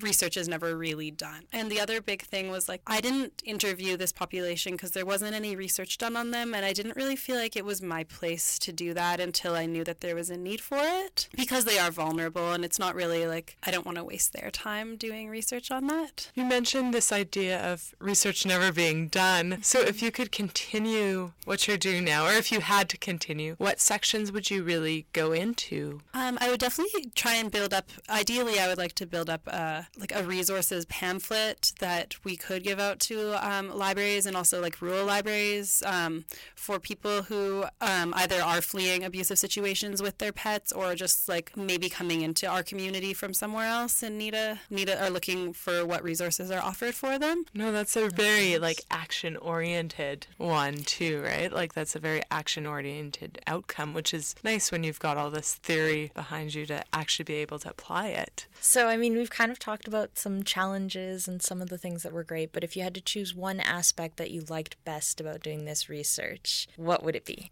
research 0.00 0.38
is 0.38 0.48
never 0.48 0.74
really 0.74 1.10
done. 1.10 1.44
And 1.52 1.70
the 1.70 1.80
other 1.80 2.00
big 2.00 2.22
thing 2.22 2.50
was 2.50 2.66
like 2.66 2.80
I 2.86 3.02
didn't 3.02 3.42
interview 3.44 3.98
this 3.98 4.12
population 4.12 4.53
because 4.54 4.92
there 4.92 5.06
wasn't 5.06 5.34
any 5.34 5.56
research 5.56 5.98
done 5.98 6.16
on 6.16 6.30
them, 6.30 6.54
and 6.54 6.64
I 6.64 6.72
didn't 6.72 6.96
really 6.96 7.16
feel 7.16 7.36
like 7.36 7.56
it 7.56 7.64
was 7.64 7.82
my 7.82 8.04
place 8.04 8.58
to 8.60 8.72
do 8.72 8.94
that 8.94 9.20
until 9.20 9.54
I 9.54 9.66
knew 9.66 9.84
that 9.84 10.00
there 10.00 10.14
was 10.14 10.30
a 10.30 10.36
need 10.36 10.60
for 10.60 10.78
it 10.80 11.28
because 11.36 11.64
they 11.64 11.78
are 11.78 11.90
vulnerable, 11.90 12.52
and 12.52 12.64
it's 12.64 12.78
not 12.78 12.94
really 12.94 13.26
like 13.26 13.56
I 13.62 13.70
don't 13.70 13.86
want 13.86 13.98
to 13.98 14.04
waste 14.04 14.32
their 14.32 14.50
time 14.50 14.96
doing 14.96 15.28
research 15.28 15.70
on 15.70 15.86
that. 15.88 16.30
You 16.34 16.44
mentioned 16.44 16.94
this 16.94 17.12
idea 17.12 17.60
of 17.60 17.94
research 17.98 18.46
never 18.46 18.72
being 18.72 19.08
done. 19.08 19.58
So 19.62 19.80
if 19.80 20.02
you 20.02 20.10
could 20.10 20.30
continue 20.32 21.32
what 21.44 21.66
you're 21.66 21.76
doing 21.76 22.04
now, 22.04 22.26
or 22.26 22.32
if 22.32 22.52
you 22.52 22.60
had 22.60 22.88
to 22.90 22.98
continue, 22.98 23.54
what 23.58 23.80
sections 23.80 24.30
would 24.32 24.50
you 24.50 24.62
really 24.62 25.06
go 25.12 25.32
into? 25.32 26.00
Um, 26.12 26.38
I 26.40 26.50
would 26.50 26.60
definitely 26.60 27.10
try 27.14 27.34
and 27.34 27.50
build 27.50 27.72
up. 27.74 27.88
Ideally, 28.08 28.58
I 28.58 28.68
would 28.68 28.78
like 28.78 28.94
to 28.94 29.06
build 29.06 29.28
up 29.28 29.42
uh, 29.46 29.82
like 29.98 30.12
a 30.14 30.22
resources 30.22 30.84
pamphlet 30.86 31.72
that 31.80 32.16
we 32.24 32.36
could 32.36 32.62
give 32.62 32.78
out 32.78 33.00
to 33.00 33.34
um, 33.46 33.76
libraries 33.76 34.26
and 34.26 34.36
also 34.36 34.43
like 34.52 34.82
rural 34.82 35.06
libraries 35.06 35.82
um, 35.86 36.24
for 36.54 36.78
people 36.78 37.22
who 37.22 37.64
um, 37.80 38.12
either 38.16 38.40
are 38.42 38.60
fleeing 38.60 39.04
abusive 39.04 39.38
situations 39.38 40.02
with 40.02 40.18
their 40.18 40.32
pets 40.32 40.72
or 40.72 40.94
just 40.94 41.28
like 41.28 41.56
maybe 41.56 41.88
coming 41.88 42.20
into 42.20 42.46
our 42.46 42.62
community 42.62 43.14
from 43.14 43.32
somewhere 43.32 43.66
else 43.66 44.02
and 44.02 44.18
need 44.18 44.34
a 44.34 44.58
need 44.68 44.88
a, 44.88 45.02
are 45.02 45.10
looking 45.10 45.52
for 45.52 45.86
what 45.86 46.02
resources 46.02 46.50
are 46.50 46.60
offered 46.60 46.94
for 46.94 47.18
them. 47.18 47.44
No, 47.54 47.72
that's 47.72 47.96
a 47.96 48.10
very 48.10 48.58
like 48.58 48.82
action 48.90 49.36
oriented 49.38 50.26
one 50.36 50.74
too, 50.74 51.22
right? 51.22 51.50
Like 51.50 51.72
that's 51.72 51.96
a 51.96 51.98
very 51.98 52.20
action 52.30 52.66
oriented 52.66 53.40
outcome, 53.46 53.94
which 53.94 54.12
is 54.12 54.34
nice 54.44 54.70
when 54.70 54.84
you've 54.84 54.98
got 54.98 55.14
got 55.14 55.22
all 55.22 55.30
this 55.30 55.54
theory 55.54 56.10
behind 56.14 56.54
you 56.54 56.66
to 56.66 56.84
actually 56.92 57.24
be 57.24 57.34
able 57.34 57.58
to 57.60 57.70
apply 57.70 58.08
it. 58.08 58.46
So, 58.60 58.88
I 58.88 58.96
mean, 58.96 59.14
we've 59.14 59.30
kind 59.30 59.52
of 59.52 59.58
talked 59.58 59.86
about 59.86 60.18
some 60.18 60.42
challenges 60.42 61.28
and 61.28 61.42
some 61.42 61.62
of 61.62 61.68
the 61.68 61.78
things 61.78 62.02
that 62.02 62.12
were 62.12 62.24
great, 62.24 62.52
but 62.52 62.64
if 62.64 62.76
you 62.76 62.82
had 62.82 62.94
to 62.94 63.00
choose 63.00 63.34
one 63.34 63.60
aspect 63.60 64.16
that 64.16 64.23
you 64.30 64.42
liked 64.48 64.82
best 64.84 65.20
about 65.20 65.42
doing 65.42 65.64
this 65.64 65.88
research, 65.88 66.66
what 66.76 67.02
would 67.04 67.16
it 67.16 67.24
be? 67.24 67.50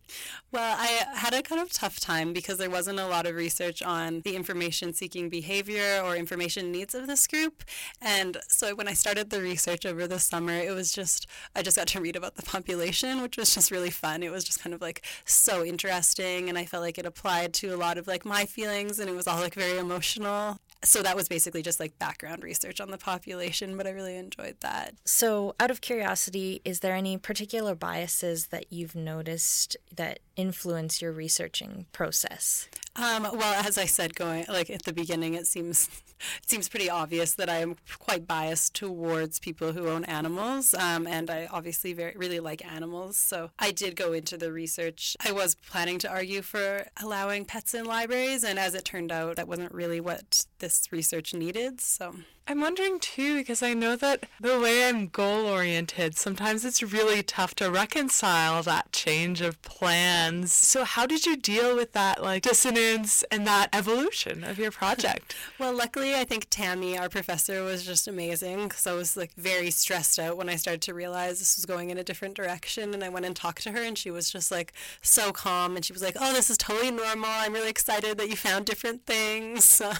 Well, 0.50 0.76
I 0.78 1.04
had 1.14 1.34
a 1.34 1.42
kind 1.42 1.60
of 1.60 1.72
tough 1.72 2.00
time 2.00 2.32
because 2.32 2.58
there 2.58 2.70
wasn't 2.70 3.00
a 3.00 3.06
lot 3.06 3.26
of 3.26 3.34
research 3.34 3.82
on 3.82 4.20
the 4.20 4.36
information 4.36 4.92
seeking 4.92 5.28
behavior 5.28 6.00
or 6.04 6.16
information 6.16 6.70
needs 6.70 6.94
of 6.94 7.06
this 7.06 7.26
group. 7.26 7.64
And 8.00 8.36
so 8.48 8.74
when 8.74 8.88
I 8.88 8.92
started 8.92 9.30
the 9.30 9.40
research 9.40 9.86
over 9.86 10.06
the 10.06 10.18
summer, 10.18 10.52
it 10.52 10.74
was 10.74 10.92
just, 10.92 11.26
I 11.54 11.62
just 11.62 11.76
got 11.76 11.88
to 11.88 12.00
read 12.00 12.16
about 12.16 12.36
the 12.36 12.42
population, 12.42 13.22
which 13.22 13.36
was 13.36 13.54
just 13.54 13.70
really 13.70 13.90
fun. 13.90 14.22
It 14.22 14.32
was 14.32 14.44
just 14.44 14.62
kind 14.62 14.74
of 14.74 14.80
like 14.80 15.04
so 15.24 15.64
interesting. 15.64 16.48
And 16.48 16.58
I 16.58 16.64
felt 16.64 16.82
like 16.82 16.98
it 16.98 17.06
applied 17.06 17.54
to 17.54 17.74
a 17.74 17.76
lot 17.76 17.98
of 17.98 18.06
like 18.06 18.24
my 18.24 18.44
feelings 18.44 18.98
and 18.98 19.08
it 19.08 19.16
was 19.16 19.26
all 19.26 19.40
like 19.40 19.54
very 19.54 19.78
emotional. 19.78 20.58
So 20.84 21.02
that 21.02 21.14
was 21.14 21.28
basically 21.28 21.62
just 21.62 21.78
like 21.78 21.98
background 21.98 22.42
research 22.42 22.80
on 22.80 22.90
the 22.90 22.98
population, 22.98 23.76
but 23.76 23.86
I 23.86 23.90
really 23.90 24.16
enjoyed 24.16 24.56
that. 24.60 24.94
So, 25.04 25.54
out 25.60 25.70
of 25.70 25.80
curiosity, 25.80 26.60
is 26.64 26.80
there 26.80 26.94
any 26.94 27.16
particular 27.16 27.74
biases 27.74 28.48
that 28.48 28.72
you've 28.72 28.96
noticed 28.96 29.76
that 29.94 30.18
influence 30.36 31.00
your 31.00 31.12
researching 31.12 31.86
process? 31.92 32.68
Um, 32.94 33.22
well, 33.22 33.64
as 33.64 33.78
I 33.78 33.86
said, 33.86 34.14
going 34.14 34.44
like 34.48 34.68
at 34.68 34.82
the 34.82 34.92
beginning, 34.92 35.34
it 35.34 35.46
seems 35.46 35.88
it 36.42 36.48
seems 36.48 36.68
pretty 36.68 36.90
obvious 36.90 37.34
that 37.34 37.48
I 37.48 37.58
am 37.58 37.76
quite 37.98 38.26
biased 38.26 38.74
towards 38.74 39.38
people 39.38 39.72
who 39.72 39.88
own 39.88 40.04
animals, 40.04 40.74
um, 40.74 41.06
and 41.06 41.30
I 41.30 41.48
obviously 41.50 41.94
very 41.94 42.14
really 42.16 42.40
like 42.40 42.64
animals. 42.64 43.16
So 43.16 43.50
I 43.58 43.70
did 43.70 43.96
go 43.96 44.12
into 44.12 44.36
the 44.36 44.52
research. 44.52 45.16
I 45.24 45.32
was 45.32 45.54
planning 45.54 45.98
to 46.00 46.10
argue 46.10 46.42
for 46.42 46.86
allowing 47.02 47.46
pets 47.46 47.72
in 47.72 47.86
libraries, 47.86 48.44
and 48.44 48.58
as 48.58 48.74
it 48.74 48.84
turned 48.84 49.10
out, 49.10 49.36
that 49.36 49.48
wasn't 49.48 49.72
really 49.72 50.00
what 50.00 50.44
this 50.58 50.92
research 50.92 51.32
needed. 51.32 51.80
So 51.80 52.14
I'm 52.48 52.60
wondering 52.60 52.98
too, 52.98 53.36
because 53.36 53.62
I 53.62 53.72
know 53.72 53.94
that 53.94 54.24
the 54.40 54.58
way 54.58 54.88
I'm 54.88 55.06
goal 55.06 55.46
oriented, 55.46 56.16
sometimes 56.16 56.64
it's 56.64 56.82
really 56.82 57.22
tough 57.22 57.54
to 57.56 57.70
reconcile 57.70 58.64
that 58.64 58.90
change 58.90 59.40
of 59.40 59.62
plans. 59.62 60.52
So, 60.52 60.82
how 60.82 61.06
did 61.06 61.24
you 61.24 61.36
deal 61.36 61.76
with 61.76 61.92
that, 61.92 62.20
like 62.20 62.42
dissonance 62.42 63.22
and 63.30 63.46
that 63.46 63.68
evolution 63.72 64.42
of 64.42 64.58
your 64.58 64.72
project? 64.72 65.36
well, 65.60 65.72
luckily, 65.72 66.16
I 66.16 66.24
think 66.24 66.48
Tammy, 66.50 66.98
our 66.98 67.08
professor, 67.08 67.62
was 67.62 67.86
just 67.86 68.08
amazing 68.08 68.64
because 68.64 68.88
I 68.88 68.92
was 68.94 69.16
like 69.16 69.32
very 69.34 69.70
stressed 69.70 70.18
out 70.18 70.36
when 70.36 70.48
I 70.48 70.56
started 70.56 70.82
to 70.82 70.94
realize 70.94 71.38
this 71.38 71.56
was 71.56 71.64
going 71.64 71.90
in 71.90 71.98
a 71.98 72.04
different 72.04 72.34
direction. 72.34 72.92
And 72.92 73.04
I 73.04 73.08
went 73.08 73.24
and 73.24 73.36
talked 73.36 73.62
to 73.62 73.70
her, 73.70 73.82
and 73.82 73.96
she 73.96 74.10
was 74.10 74.28
just 74.28 74.50
like 74.50 74.72
so 75.00 75.30
calm. 75.30 75.76
And 75.76 75.84
she 75.84 75.92
was 75.92 76.02
like, 76.02 76.16
Oh, 76.20 76.32
this 76.32 76.50
is 76.50 76.58
totally 76.58 76.90
normal. 76.90 77.30
I'm 77.30 77.52
really 77.52 77.70
excited 77.70 78.18
that 78.18 78.28
you 78.28 78.36
found 78.36 78.66
different 78.66 79.06
things. 79.06 79.80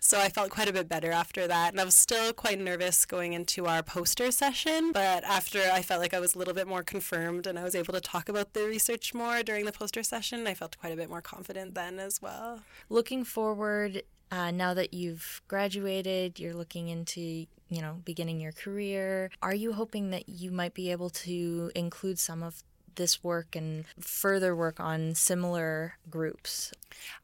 So, 0.00 0.18
I 0.18 0.28
felt 0.28 0.50
quite 0.50 0.68
a 0.68 0.72
bit 0.72 0.88
better 0.88 1.10
after 1.10 1.46
that 1.46 1.71
and 1.72 1.80
I 1.80 1.84
was 1.84 1.94
still 1.96 2.34
quite 2.34 2.60
nervous 2.60 3.06
going 3.06 3.32
into 3.32 3.66
our 3.66 3.82
poster 3.82 4.30
session. 4.30 4.92
But 4.92 5.24
after 5.24 5.58
I 5.72 5.80
felt 5.80 6.02
like 6.02 6.12
I 6.12 6.20
was 6.20 6.34
a 6.34 6.38
little 6.38 6.52
bit 6.52 6.68
more 6.68 6.82
confirmed 6.82 7.46
and 7.46 7.58
I 7.58 7.64
was 7.64 7.74
able 7.74 7.94
to 7.94 8.00
talk 8.00 8.28
about 8.28 8.52
the 8.52 8.64
research 8.64 9.14
more 9.14 9.42
during 9.42 9.64
the 9.64 9.72
poster 9.72 10.02
session, 10.02 10.46
I 10.46 10.52
felt 10.52 10.78
quite 10.78 10.92
a 10.92 10.96
bit 10.96 11.08
more 11.08 11.22
confident 11.22 11.74
then 11.74 11.98
as 11.98 12.20
well. 12.20 12.60
Looking 12.90 13.24
forward, 13.24 14.02
uh, 14.30 14.50
now 14.50 14.74
that 14.74 14.92
you've 14.92 15.40
graduated, 15.48 16.38
you're 16.38 16.54
looking 16.54 16.88
into 16.88 17.20
you 17.20 17.80
know 17.80 18.02
beginning 18.04 18.38
your 18.38 18.52
career. 18.52 19.30
Are 19.40 19.54
you 19.54 19.72
hoping 19.72 20.10
that 20.10 20.28
you 20.28 20.50
might 20.50 20.74
be 20.74 20.90
able 20.90 21.08
to 21.10 21.70
include 21.74 22.18
some 22.18 22.42
of 22.42 22.62
this 22.96 23.22
work 23.22 23.54
and 23.56 23.84
further 24.00 24.54
work 24.54 24.80
on 24.80 25.14
similar 25.14 25.94
groups? 26.10 26.72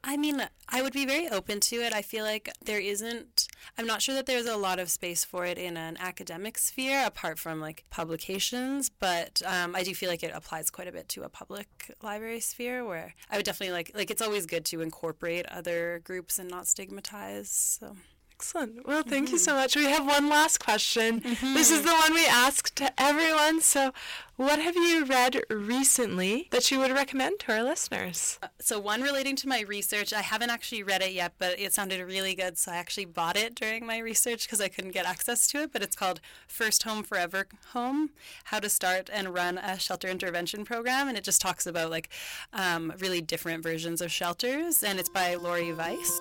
I 0.02 0.16
mean, 0.16 0.46
I 0.68 0.82
would 0.82 0.92
be 0.92 1.06
very 1.06 1.28
open 1.28 1.60
to 1.60 1.76
it. 1.76 1.92
I 1.92 2.02
feel 2.02 2.24
like 2.24 2.50
there 2.64 2.80
isn't, 2.80 3.48
I'm 3.76 3.86
not 3.86 4.02
sure 4.02 4.14
that 4.14 4.26
there's 4.26 4.46
a 4.46 4.56
lot 4.56 4.78
of 4.78 4.90
space 4.90 5.24
for 5.24 5.44
it 5.44 5.58
in 5.58 5.76
an 5.76 5.96
academic 5.98 6.58
sphere 6.58 7.04
apart 7.06 7.38
from 7.38 7.60
like 7.60 7.84
publications, 7.90 8.90
but 8.90 9.42
um, 9.46 9.74
I 9.74 9.82
do 9.82 9.94
feel 9.94 10.08
like 10.08 10.22
it 10.22 10.32
applies 10.34 10.70
quite 10.70 10.88
a 10.88 10.92
bit 10.92 11.08
to 11.10 11.22
a 11.22 11.28
public 11.28 11.94
library 12.02 12.40
sphere 12.40 12.84
where 12.84 13.14
I 13.30 13.36
would 13.36 13.44
definitely 13.44 13.72
like, 13.72 13.92
like, 13.94 14.10
it's 14.10 14.22
always 14.22 14.46
good 14.46 14.64
to 14.66 14.80
incorporate 14.80 15.46
other 15.46 16.00
groups 16.04 16.38
and 16.38 16.50
not 16.50 16.66
stigmatize. 16.66 17.50
So. 17.50 17.96
Excellent. 18.40 18.86
Well, 18.86 19.02
thank 19.02 19.26
mm-hmm. 19.26 19.32
you 19.32 19.38
so 19.40 19.54
much. 19.54 19.74
We 19.74 19.86
have 19.86 20.06
one 20.06 20.28
last 20.28 20.60
question. 20.60 21.20
Mm-hmm. 21.22 21.54
This 21.54 21.72
is 21.72 21.82
the 21.82 21.92
one 21.92 22.14
we 22.14 22.24
ask 22.24 22.72
to 22.76 22.92
everyone. 22.96 23.60
So, 23.60 23.92
what 24.36 24.60
have 24.60 24.76
you 24.76 25.04
read 25.04 25.42
recently 25.50 26.46
that 26.52 26.70
you 26.70 26.78
would 26.78 26.92
recommend 26.92 27.40
to 27.40 27.52
our 27.52 27.64
listeners? 27.64 28.38
Uh, 28.40 28.46
so, 28.60 28.78
one 28.78 29.02
relating 29.02 29.34
to 29.36 29.48
my 29.48 29.62
research, 29.62 30.12
I 30.12 30.20
haven't 30.20 30.50
actually 30.50 30.84
read 30.84 31.02
it 31.02 31.14
yet, 31.14 31.32
but 31.40 31.58
it 31.58 31.74
sounded 31.74 32.00
really 32.06 32.36
good. 32.36 32.56
So, 32.58 32.70
I 32.70 32.76
actually 32.76 33.06
bought 33.06 33.36
it 33.36 33.56
during 33.56 33.84
my 33.84 33.98
research 33.98 34.46
because 34.46 34.60
I 34.60 34.68
couldn't 34.68 34.92
get 34.92 35.04
access 35.04 35.48
to 35.48 35.62
it. 35.62 35.72
But 35.72 35.82
it's 35.82 35.96
called 35.96 36.20
First 36.46 36.84
Home 36.84 37.02
Forever 37.02 37.48
Home 37.72 38.10
How 38.44 38.60
to 38.60 38.68
Start 38.68 39.10
and 39.12 39.34
Run 39.34 39.58
a 39.58 39.80
Shelter 39.80 40.06
Intervention 40.06 40.64
Program. 40.64 41.08
And 41.08 41.18
it 41.18 41.24
just 41.24 41.40
talks 41.40 41.66
about 41.66 41.90
like 41.90 42.08
um, 42.52 42.92
really 43.00 43.20
different 43.20 43.64
versions 43.64 44.00
of 44.00 44.12
shelters. 44.12 44.84
And 44.84 45.00
it's 45.00 45.08
by 45.08 45.34
Lori 45.34 45.72
Weiss. 45.72 46.20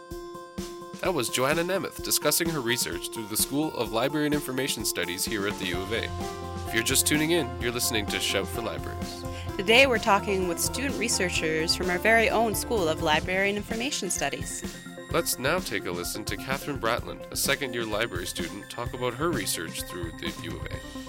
That 1.01 1.13
was 1.13 1.29
Joanna 1.29 1.63
Nemeth 1.63 2.03
discussing 2.03 2.49
her 2.49 2.59
research 2.59 3.11
through 3.11 3.27
the 3.27 3.37
School 3.37 3.71
of 3.75 3.91
Library 3.91 4.25
and 4.25 4.33
Information 4.33 4.83
Studies 4.83 5.23
here 5.23 5.47
at 5.47 5.57
the 5.59 5.65
U 5.67 5.81
of 5.81 5.93
A. 5.93 6.09
If 6.67 6.73
you're 6.73 6.83
just 6.83 7.05
tuning 7.05 7.31
in, 7.31 7.47
you're 7.61 7.71
listening 7.71 8.07
to 8.07 8.19
Shout 8.19 8.47
for 8.47 8.61
Libraries. 8.61 9.23
Today 9.57 9.85
we're 9.85 9.99
talking 9.99 10.47
with 10.47 10.59
student 10.59 10.97
researchers 10.97 11.75
from 11.75 11.91
our 11.91 11.99
very 11.99 12.31
own 12.31 12.55
School 12.55 12.89
of 12.89 13.03
Library 13.03 13.49
and 13.49 13.57
Information 13.57 14.09
Studies. 14.09 14.63
Let's 15.11 15.37
now 15.37 15.59
take 15.59 15.85
a 15.85 15.91
listen 15.91 16.25
to 16.25 16.35
Catherine 16.35 16.79
Bratland, 16.79 17.31
a 17.31 17.35
second 17.35 17.75
year 17.75 17.85
library 17.85 18.25
student, 18.25 18.67
talk 18.69 18.93
about 18.93 19.13
her 19.13 19.29
research 19.29 19.83
through 19.83 20.11
the 20.19 20.33
U 20.43 20.57
of 20.57 20.65
A. 20.65 21.06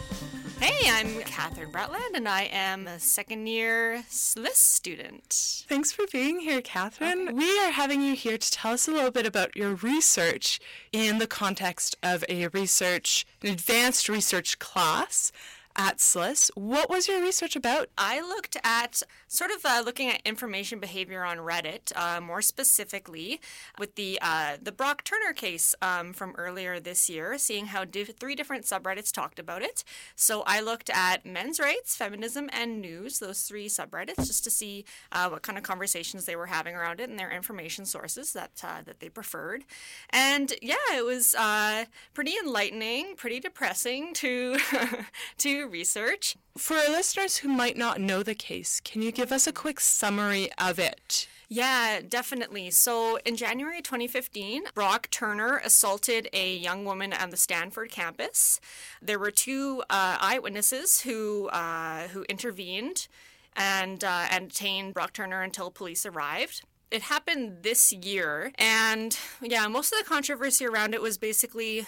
Hey, 0.61 0.91
I'm 0.91 1.23
Catherine 1.23 1.71
Bratland, 1.71 2.15
and 2.15 2.29
I 2.29 2.43
am 2.51 2.89
a 2.89 2.99
second 2.99 3.47
year 3.47 4.03
SLIS 4.11 4.57
student. 4.57 5.65
Thanks 5.69 5.93
for 5.93 6.05
being 6.13 6.41
here, 6.41 6.61
Catherine. 6.61 7.29
Okay. 7.29 7.33
We 7.33 7.61
are 7.61 7.71
having 7.71 8.03
you 8.03 8.17
here 8.17 8.37
to 8.37 8.51
tell 8.51 8.73
us 8.73 8.89
a 8.89 8.91
little 8.91 9.13
bit 9.13 9.25
about 9.25 9.57
your 9.57 9.75
research 9.75 10.59
in 10.93 11.19
the 11.19 11.29
context 11.29 11.97
of 12.03 12.25
a 12.29 12.49
research, 12.49 13.25
an 13.41 13.51
advanced 13.51 14.09
research 14.09 14.59
class 14.59 15.31
at 15.79 15.99
SLIS. 15.99 16.51
What 16.57 16.91
was 16.91 17.07
your 17.07 17.23
research 17.23 17.55
about? 17.55 17.89
I 17.97 18.21
looked 18.21 18.57
at 18.65 19.05
sort 19.29 19.53
of 19.53 19.65
uh, 19.65 19.81
looking 19.85 20.09
at 20.09 20.21
information 20.25 20.81
behavior 20.81 21.23
on 21.23 21.39
Reddit, 21.39 21.93
uh, 21.95 22.21
more 22.21 22.43
specifically 22.43 23.41
with 23.79 23.95
the 23.95 24.19
uh, 24.21 24.57
the 24.61 24.73
Brock 24.73 25.05
Turner 25.05 25.33
case 25.33 25.77
um, 25.81 26.13
from 26.13 26.35
earlier 26.37 26.81
this 26.81 27.09
year, 27.09 27.39
seeing 27.39 27.67
how 27.67 27.85
three 27.85 28.35
different 28.35 28.65
subreddits 28.65 29.13
talked 29.13 29.39
about 29.39 29.63
it. 29.63 29.85
So 30.17 30.43
I 30.47 30.61
looked 30.61 30.91
at 30.91 31.25
men's 31.25 31.61
rights, 31.61 31.95
feminism, 31.95 32.51
and 32.53 32.81
news, 32.81 33.21
those 33.21 33.43
three 33.43 33.69
subreddits, 33.69 34.27
just 34.27 34.43
to 34.45 34.51
see 34.51 34.85
uh, 35.13 35.29
what 35.29 35.43
kind 35.43 35.57
of 35.57 35.63
conversations 35.63 36.25
they 36.25 36.35
were 36.35 36.47
having 36.47 36.75
around 36.75 36.99
it 36.99 37.09
and 37.09 37.19
their 37.19 37.31
information 37.31 37.85
sources 37.85 38.33
that 38.33 38.51
uh, 38.65 38.83
that 38.85 38.99
they 38.99 39.09
preferred. 39.09 39.65
And 40.11 40.53
yeah, 40.61 40.75
it 40.97 41.05
was 41.05 41.37
uh, 41.37 41.85
pretty 42.15 42.35
enlightening, 42.43 43.15
pretty 43.15 43.39
depressing 43.39 44.13
to 44.15 44.57
to 45.39 45.68
research. 45.69 46.37
For 46.57 46.77
our 46.77 46.89
listeners 46.89 47.39
who 47.39 47.49
might 47.49 47.77
not 47.77 48.01
know 48.01 48.23
the 48.23 48.35
case, 48.35 48.81
can 48.81 49.03
you 49.03 49.13
give 49.13 49.33
us 49.33 49.47
a 49.47 49.53
quick 49.53 49.81
summary 49.81 50.51
of 50.59 50.79
it? 50.79 51.29
Yeah, 51.49 52.01
definitely. 52.07 52.71
So 52.71 53.19
in 53.25 53.37
January 53.37 53.81
2015, 53.81 54.65
Brock 54.75 55.09
Turner 55.11 55.61
assaulted 55.65 56.29
a 56.33 56.55
young 56.55 56.85
woman 56.85 57.15
on 57.15 57.31
the 57.31 57.39
Stanford 57.39 57.91
campus. 57.91 58.61
There 59.01 59.19
were 59.19 59.31
two 59.31 59.83
uh, 59.89 60.19
eyewitnesses 60.21 61.01
who 61.01 61.49
uh, 61.49 62.09
who 62.09 62.25
intervened 62.29 63.09
and 63.57 64.05
uh, 64.05 64.27
and 64.31 64.49
detained 64.51 64.93
Brock 64.93 65.15
Turner 65.15 65.43
until 65.43 65.71
police 65.71 66.05
arrived 66.05 66.63
it 66.91 67.03
happened 67.03 67.59
this 67.63 67.93
year 67.93 68.53
and 68.57 69.19
yeah 69.43 69.67
most 69.69 69.93
of 69.93 69.99
the 69.99 70.05
controversy 70.05 70.65
around 70.65 70.95
it 70.95 71.03
was 71.03 71.19
basically 71.19 71.87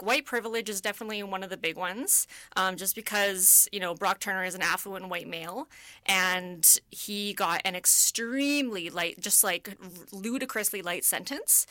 White 0.00 0.24
privilege 0.24 0.68
is 0.68 0.80
definitely 0.80 1.22
one 1.22 1.42
of 1.42 1.50
the 1.50 1.56
big 1.56 1.76
ones, 1.76 2.26
um, 2.56 2.76
just 2.76 2.94
because, 2.94 3.68
you 3.72 3.80
know, 3.80 3.94
Brock 3.94 4.20
Turner 4.20 4.44
is 4.44 4.54
an 4.54 4.62
affluent 4.62 5.08
white 5.08 5.28
male 5.28 5.68
and 6.06 6.78
he 6.90 7.32
got 7.32 7.60
an 7.64 7.74
extremely 7.74 8.90
light, 8.90 9.20
just 9.20 9.42
like 9.42 9.76
ludicrously 10.12 10.82
light 10.82 11.04
sentence. 11.04 11.66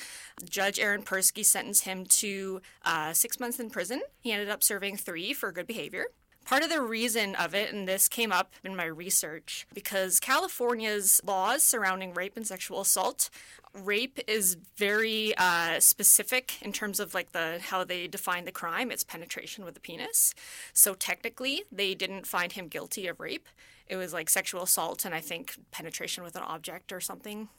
Judge 0.47 0.79
Aaron 0.79 1.03
Persky 1.03 1.45
sentenced 1.45 1.85
him 1.85 2.05
to 2.05 2.61
uh, 2.83 3.13
six 3.13 3.39
months 3.39 3.59
in 3.59 3.69
prison. 3.69 4.01
He 4.19 4.31
ended 4.31 4.49
up 4.49 4.63
serving 4.63 4.97
three 4.97 5.33
for 5.33 5.51
good 5.51 5.67
behavior. 5.67 6.07
Part 6.47 6.63
of 6.63 6.69
the 6.69 6.81
reason 6.81 7.35
of 7.35 7.53
it, 7.53 7.73
and 7.73 7.85
this 7.85 8.07
came 8.07 8.31
up 8.31 8.53
in 8.63 8.73
my 8.73 8.85
research, 8.85 9.67
because 9.73 10.17
California's 10.17 11.19
laws 11.25 11.61
surrounding 11.61 12.13
rape 12.13 12.37
and 12.37 12.47
sexual 12.47 12.79
assault 12.79 13.29
rape 13.73 14.17
is 14.29 14.55
very 14.77 15.35
uh, 15.35 15.81
specific 15.81 16.53
in 16.61 16.71
terms 16.71 17.01
of 17.01 17.13
like 17.13 17.33
the 17.33 17.59
how 17.61 17.83
they 17.83 18.07
define 18.07 18.45
the 18.45 18.53
crime. 18.53 18.91
It's 18.91 19.03
penetration 19.03 19.65
with 19.65 19.75
a 19.75 19.81
penis. 19.81 20.33
So 20.71 20.93
technically, 20.93 21.63
they 21.69 21.93
didn't 21.93 22.25
find 22.25 22.53
him 22.53 22.69
guilty 22.69 23.07
of 23.07 23.19
rape. 23.19 23.49
It 23.85 23.97
was 23.97 24.13
like 24.13 24.29
sexual 24.29 24.63
assault 24.63 25.03
and 25.03 25.13
I 25.13 25.19
think 25.19 25.55
penetration 25.71 26.23
with 26.23 26.37
an 26.37 26.43
object 26.43 26.93
or 26.93 27.01
something 27.01 27.49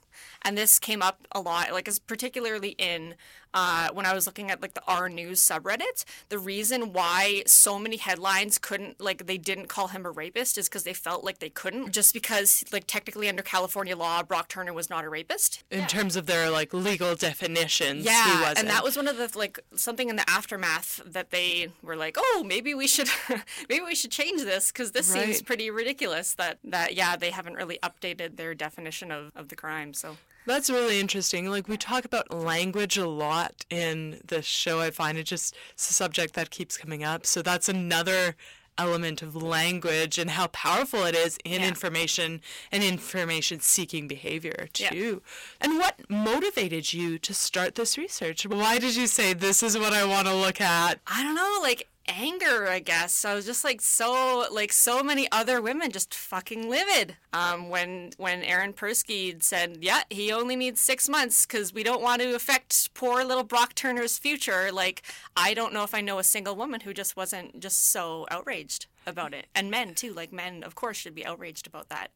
and 0.43 0.57
this 0.57 0.79
came 0.79 1.03
up 1.03 1.27
a 1.33 1.41
lot, 1.41 1.73
like 1.73 1.89
particularly 2.07 2.71
in 2.79 3.15
uh, 3.55 3.89
when 3.93 4.07
I 4.07 4.15
was 4.15 4.27
looking 4.27 4.51
at 4.51 4.61
like 4.61 4.75
the 4.75 4.83
R 4.87 5.09
News 5.09 5.41
subreddit. 5.41 6.05
The 6.29 6.39
reason 6.39 6.93
why 6.93 7.43
so 7.47 7.79
many 7.79 7.97
headlines 7.97 8.59
couldn't 8.59 9.01
like 9.01 9.27
they 9.27 9.39
didn't 9.39 9.69
call 9.69 9.89
him 9.89 10.05
a 10.05 10.11
rapist 10.11 10.59
is 10.59 10.69
because 10.69 10.85
they 10.85 10.93
felt 10.93 11.25
like 11.25 11.39
they 11.39 11.49
couldn't, 11.51 11.93
just 11.93 12.13
because 12.13 12.65
like 12.73 12.85
technically 12.87 13.29
under 13.29 13.43
California 13.43 13.97
law, 13.97 14.23
Brock 14.23 14.49
Turner 14.49 14.73
was 14.73 14.91
not 14.91 15.05
a 15.05 15.09
rapist 15.09 15.65
in 15.71 15.81
yeah. 15.81 15.87
terms 15.87 16.17
of 16.17 16.27
their 16.27 16.51
like 16.51 16.75
legal 16.75 17.15
definitions. 17.15 18.05
Yeah, 18.05 18.55
and 18.57 18.69
that 18.69 18.85
was 18.85 18.97
one 18.97 19.09
of 19.09 19.17
the 19.17 19.31
like 19.37 19.59
something 19.75 20.09
in 20.09 20.17
the 20.17 20.29
aftermath 20.29 21.01
that 21.07 21.31
they 21.31 21.69
were 21.83 21.97
like, 21.97 22.17
oh, 22.19 22.45
maybe 22.47 22.75
we 22.75 22.87
should 22.87 23.09
maybe 23.69 23.85
we 23.85 23.95
should 23.95 24.11
change 24.11 24.43
this 24.43 24.71
because 24.71 24.93
this 24.93 25.11
right. 25.11 25.25
seems 25.25 25.43
pretty 25.43 25.71
ridiculous. 25.71 26.35
That 26.35 26.59
that 26.65 26.95
yeah, 26.95 27.17
they 27.17 27.31
haven't 27.31 27.55
really 27.55 27.79
updated 27.83 28.37
their 28.37 28.55
definition 28.55 29.11
of 29.11 29.33
of 29.35 29.49
the 29.49 29.57
crimes. 29.57 29.98
So 29.99 30.17
That's 30.47 30.71
really 30.71 30.99
interesting. 31.01 31.51
Like 31.51 31.69
we 31.69 31.77
talk 31.77 32.05
about 32.07 32.33
language 32.33 32.97
a 32.97 33.07
lot 33.07 33.67
in 33.69 34.21
this 34.27 34.47
show. 34.47 34.81
I 34.81 34.91
find 34.91 35.19
it 35.19 35.25
just 35.25 35.55
it's 35.75 35.91
a 35.91 35.93
subject 35.93 36.35
that 36.35 36.51
keeps 36.51 36.79
coming 36.79 37.05
up. 37.05 37.27
So 37.27 37.43
that's 37.43 37.69
another 37.69 38.35
element 38.79 39.21
of 39.23 39.35
language 39.35 40.19
and 40.19 40.31
how 40.31 40.47
powerful 40.49 41.05
it 41.05 41.15
is 41.17 41.37
in 41.45 41.61
Yeah. 41.63 41.69
information 41.69 42.41
and 42.71 42.85
information 42.85 43.59
seeking 43.61 44.07
behavior 44.07 44.69
Yeah. 44.79 44.91
too. 44.91 45.23
And 45.61 45.79
what 45.79 46.09
motivated 46.09 46.93
you 46.93 47.19
to 47.19 47.35
start 47.35 47.75
this 47.75 47.99
research? 47.99 48.47
Why 48.47 48.79
did 48.79 48.95
you 48.95 49.09
say 49.09 49.33
this 49.33 49.63
is 49.65 49.77
what 49.77 49.93
I 49.93 50.05
want 50.05 50.29
to 50.29 50.35
look 50.35 50.61
at? 50.61 51.01
I 51.09 51.25
don't 51.25 51.35
know, 51.35 51.59
like 51.61 51.89
anger, 52.09 52.67
I 52.69 52.81
guess. 52.81 53.25
I 53.25 53.35
was 53.35 53.45
just 53.47 53.65
like 53.65 53.81
so 53.81 54.47
like 54.51 54.73
so 54.73 55.03
many 55.03 55.31
other 55.31 55.61
women 55.61 55.91
just 55.93 56.15
fucking 56.15 56.69
livid. 56.69 57.17
Um 57.33 57.69
when 57.69 58.11
when 58.17 58.43
Aaron 58.43 58.73
Persky 58.73 59.41
said, 59.43 59.79
"Yeah, 59.81 60.03
he 60.11 60.33
only 60.33 60.57
needs 60.57 60.81
6 60.81 61.09
months 61.09 61.47
cuz 61.47 61.73
we 61.73 61.83
don't 61.83 62.03
want 62.03 62.23
to 62.23 62.35
affect 62.35 62.93
poor 62.95 63.25
little 63.25 63.45
Brock 63.45 63.75
Turner's 63.75 64.19
future." 64.19 64.73
Like 64.73 65.03
I 65.37 65.55
don't 65.55 65.73
know 65.73 65.85
if 65.85 65.95
I 65.95 66.01
know 66.01 66.19
a 66.19 66.25
single 66.25 66.57
woman 66.57 66.81
who 66.81 66.95
just 66.95 67.17
wasn't 67.17 67.61
just 67.61 67.91
so 67.91 68.27
outraged 68.31 68.87
about 69.07 69.35
it. 69.35 69.47
And 69.55 69.71
men 69.71 69.95
too, 69.95 70.13
like 70.13 70.33
men 70.33 70.63
of 70.65 70.75
course 70.75 70.97
should 70.97 71.15
be 71.15 71.27
outraged 71.27 71.67
about 71.67 71.89
that 71.91 72.11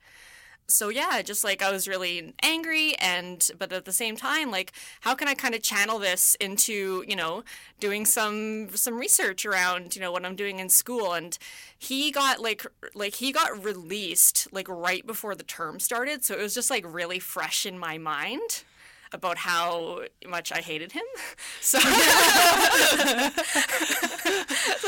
so 0.68 0.88
yeah 0.88 1.20
just 1.22 1.44
like 1.44 1.62
i 1.62 1.70
was 1.70 1.86
really 1.86 2.34
angry 2.42 2.94
and 2.98 3.50
but 3.58 3.72
at 3.72 3.84
the 3.84 3.92
same 3.92 4.16
time 4.16 4.50
like 4.50 4.72
how 5.02 5.14
can 5.14 5.28
i 5.28 5.34
kind 5.34 5.54
of 5.54 5.62
channel 5.62 5.98
this 5.98 6.34
into 6.36 7.04
you 7.06 7.16
know 7.16 7.44
doing 7.78 8.06
some 8.06 8.68
some 8.74 8.98
research 8.98 9.44
around 9.44 9.94
you 9.94 10.00
know 10.00 10.10
what 10.12 10.24
i'm 10.24 10.36
doing 10.36 10.58
in 10.58 10.68
school? 10.68 11.12
And 11.12 11.38
he 11.78 12.10
got 12.10 12.40
like 12.40 12.66
like 12.94 13.16
he 13.16 13.32
got 13.32 13.64
released 13.64 14.48
like 14.52 14.68
right 14.68 15.06
before 15.06 15.34
the 15.34 15.44
term 15.44 15.78
started. 15.80 16.24
So 16.24 16.34
it 16.34 16.42
was 16.42 16.54
just 16.54 16.70
like 16.70 16.84
really 16.86 17.18
fresh 17.18 17.66
in 17.66 17.78
my 17.78 17.98
mind 17.98 18.64
about 19.12 19.38
how 19.38 20.02
much 20.26 20.52
I 20.52 20.60
hated 20.60 20.92
him. 20.92 21.02
So, 21.60 21.78
so 21.80 21.88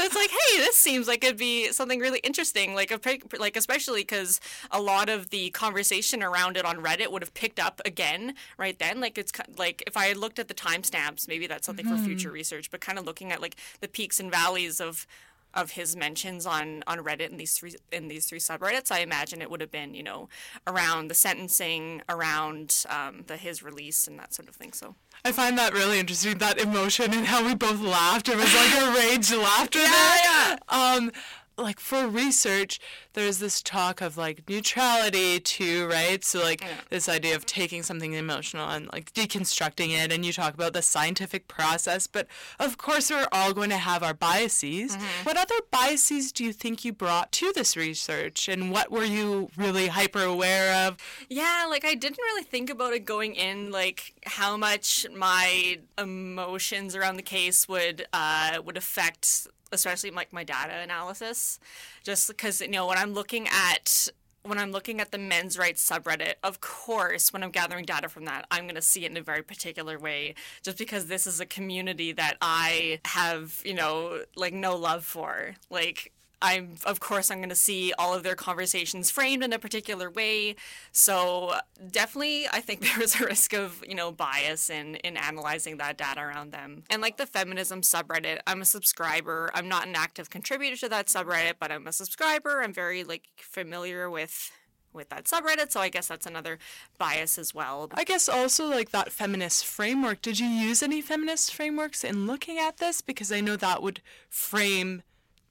it's 0.00 0.14
like, 0.14 0.30
hey, 0.30 0.58
this 0.58 0.76
seems 0.76 1.06
like 1.06 1.22
it'd 1.24 1.36
be 1.36 1.70
something 1.72 2.00
really 2.00 2.18
interesting. 2.18 2.74
Like, 2.74 2.90
a, 2.90 3.00
like 3.38 3.56
especially 3.56 4.00
because 4.00 4.40
a 4.70 4.80
lot 4.80 5.08
of 5.08 5.30
the 5.30 5.50
conversation 5.50 6.22
around 6.22 6.56
it 6.56 6.64
on 6.64 6.82
Reddit 6.82 7.12
would 7.12 7.22
have 7.22 7.32
picked 7.32 7.60
up 7.60 7.80
again 7.84 8.34
right 8.58 8.78
then. 8.78 9.00
Like, 9.00 9.18
it's 9.18 9.32
like 9.56 9.84
if 9.86 9.96
I 9.96 10.06
had 10.06 10.16
looked 10.16 10.38
at 10.38 10.48
the 10.48 10.54
timestamps, 10.54 11.28
maybe 11.28 11.46
that's 11.46 11.64
something 11.64 11.86
for 11.86 11.96
future 11.96 12.30
mm. 12.30 12.34
research. 12.34 12.70
But 12.70 12.80
kind 12.80 12.98
of 12.98 13.04
looking 13.04 13.30
at 13.32 13.40
like 13.40 13.56
the 13.80 13.88
peaks 13.88 14.18
and 14.18 14.30
valleys 14.30 14.80
of 14.80 15.06
of 15.54 15.72
his 15.72 15.96
mentions 15.96 16.46
on 16.46 16.82
on 16.86 16.98
Reddit 16.98 17.30
in 17.30 17.36
these 17.36 17.54
three 17.54 17.74
in 17.92 18.08
these 18.08 18.26
three 18.26 18.38
subreddits, 18.38 18.90
I 18.90 19.00
imagine 19.00 19.40
it 19.40 19.50
would 19.50 19.60
have 19.60 19.70
been 19.70 19.94
you 19.94 20.02
know 20.02 20.28
around 20.66 21.08
the 21.08 21.14
sentencing, 21.14 22.02
around 22.08 22.84
um, 22.88 23.24
the 23.26 23.36
his 23.36 23.62
release 23.62 24.06
and 24.06 24.18
that 24.18 24.34
sort 24.34 24.48
of 24.48 24.54
thing. 24.54 24.72
So 24.72 24.94
I 25.24 25.32
find 25.32 25.56
that 25.58 25.72
really 25.72 25.98
interesting, 25.98 26.38
that 26.38 26.58
emotion 26.58 27.14
and 27.14 27.26
how 27.26 27.44
we 27.44 27.54
both 27.54 27.80
laughed. 27.80 28.28
It 28.28 28.36
was 28.36 28.54
like 28.54 28.82
a 28.82 28.94
rage 28.94 29.32
laughter 29.32 29.78
there. 29.78 30.18
yeah. 30.24 30.56
Um, 30.68 31.12
like 31.56 31.78
for 31.80 32.06
research, 32.06 32.80
there's 33.12 33.38
this 33.38 33.62
talk 33.62 34.00
of 34.00 34.16
like 34.16 34.48
neutrality 34.48 35.40
too, 35.40 35.86
right? 35.86 36.24
So 36.24 36.40
like 36.40 36.64
this 36.90 37.08
idea 37.08 37.36
of 37.36 37.46
taking 37.46 37.82
something 37.82 38.12
emotional 38.12 38.68
and 38.68 38.90
like 38.92 39.12
deconstructing 39.12 39.90
it, 39.90 40.12
and 40.12 40.24
you 40.24 40.32
talk 40.32 40.54
about 40.54 40.72
the 40.72 40.82
scientific 40.82 41.48
process. 41.48 42.06
But 42.06 42.26
of 42.58 42.78
course, 42.78 43.10
we're 43.10 43.28
all 43.32 43.52
going 43.52 43.70
to 43.70 43.76
have 43.76 44.02
our 44.02 44.14
biases. 44.14 44.96
Mm-hmm. 44.96 45.24
What 45.24 45.36
other 45.36 45.54
biases 45.70 46.32
do 46.32 46.44
you 46.44 46.52
think 46.52 46.84
you 46.84 46.92
brought 46.92 47.32
to 47.32 47.52
this 47.52 47.76
research, 47.76 48.48
and 48.48 48.70
what 48.70 48.90
were 48.90 49.04
you 49.04 49.50
really 49.56 49.88
hyper 49.88 50.22
aware 50.22 50.86
of? 50.86 50.96
yeah, 51.28 51.66
like 51.68 51.84
I 51.84 51.94
didn't 51.94 52.18
really 52.18 52.44
think 52.44 52.70
about 52.70 52.92
it 52.92 53.04
going 53.04 53.34
in, 53.34 53.70
like 53.70 54.13
how 54.24 54.56
much 54.56 55.06
my 55.14 55.78
emotions 55.98 56.94
around 56.94 57.16
the 57.16 57.22
case 57.22 57.68
would 57.68 58.06
uh, 58.12 58.60
would 58.64 58.76
affect, 58.76 59.48
especially 59.72 60.10
like 60.10 60.32
my 60.32 60.44
data 60.44 60.74
analysis, 60.74 61.58
just 62.02 62.28
because 62.28 62.60
you 62.60 62.68
know 62.68 62.86
when 62.86 62.98
I'm 62.98 63.12
looking 63.12 63.48
at 63.48 64.08
when 64.44 64.58
I'm 64.58 64.72
looking 64.72 65.00
at 65.00 65.10
the 65.10 65.18
men's 65.18 65.56
rights 65.56 65.88
subreddit, 65.88 66.34
of 66.42 66.60
course, 66.60 67.32
when 67.32 67.42
I'm 67.42 67.50
gathering 67.50 67.86
data 67.86 68.08
from 68.10 68.26
that, 68.26 68.46
I'm 68.50 68.64
going 68.64 68.74
to 68.74 68.82
see 68.82 69.04
it 69.04 69.10
in 69.10 69.16
a 69.16 69.22
very 69.22 69.42
particular 69.42 69.98
way, 69.98 70.34
just 70.62 70.76
because 70.76 71.06
this 71.06 71.26
is 71.26 71.40
a 71.40 71.46
community 71.46 72.12
that 72.12 72.36
I 72.42 73.00
have, 73.06 73.62
you 73.64 73.72
know, 73.72 74.24
like 74.36 74.52
no 74.52 74.76
love 74.76 75.04
for. 75.04 75.54
Like, 75.70 76.12
I'm, 76.42 76.74
of 76.84 77.00
course, 77.00 77.30
I'm 77.30 77.38
going 77.38 77.48
to 77.48 77.54
see 77.54 77.92
all 77.98 78.14
of 78.14 78.22
their 78.22 78.34
conversations 78.34 79.10
framed 79.10 79.42
in 79.42 79.52
a 79.52 79.58
particular 79.58 80.10
way. 80.10 80.56
So 80.92 81.54
definitely, 81.90 82.46
I 82.52 82.60
think 82.60 82.80
there 82.84 83.02
is 83.02 83.20
a 83.20 83.24
risk 83.24 83.54
of, 83.54 83.82
you 83.86 83.94
know, 83.94 84.12
bias 84.12 84.70
in, 84.70 84.96
in 84.96 85.16
analyzing 85.16 85.78
that 85.78 85.96
data 85.96 86.20
around 86.20 86.52
them. 86.52 86.84
And 86.90 87.00
like 87.00 87.16
the 87.16 87.26
feminism 87.26 87.82
subreddit, 87.82 88.40
I'm 88.46 88.60
a 88.60 88.66
subscriber. 88.66 89.50
I'm 89.54 89.68
not 89.68 89.86
an 89.86 89.94
active 89.96 90.30
contributor 90.30 90.76
to 90.76 90.88
that 90.90 91.06
subreddit, 91.06 91.54
but 91.58 91.72
I'm 91.72 91.86
a 91.86 91.92
subscriber. 91.92 92.62
I'm 92.62 92.72
very 92.72 93.04
like 93.04 93.24
familiar 93.36 94.10
with 94.10 94.50
with 94.94 95.08
that 95.10 95.24
subreddit, 95.24 95.72
so 95.72 95.80
I 95.80 95.88
guess 95.88 96.06
that's 96.06 96.24
another 96.24 96.58
bias 96.98 97.36
as 97.36 97.52
well. 97.52 97.90
I 97.94 98.04
guess 98.04 98.28
also 98.28 98.66
like 98.68 98.90
that 98.90 99.12
feminist 99.12 99.66
framework. 99.66 100.22
Did 100.22 100.38
you 100.38 100.46
use 100.46 100.82
any 100.82 101.00
feminist 101.00 101.52
frameworks 101.52 102.04
in 102.04 102.26
looking 102.26 102.58
at 102.58 102.78
this? 102.78 103.00
Because 103.00 103.32
I 103.32 103.40
know 103.40 103.56
that 103.56 103.82
would 103.82 104.00
frame 104.30 105.02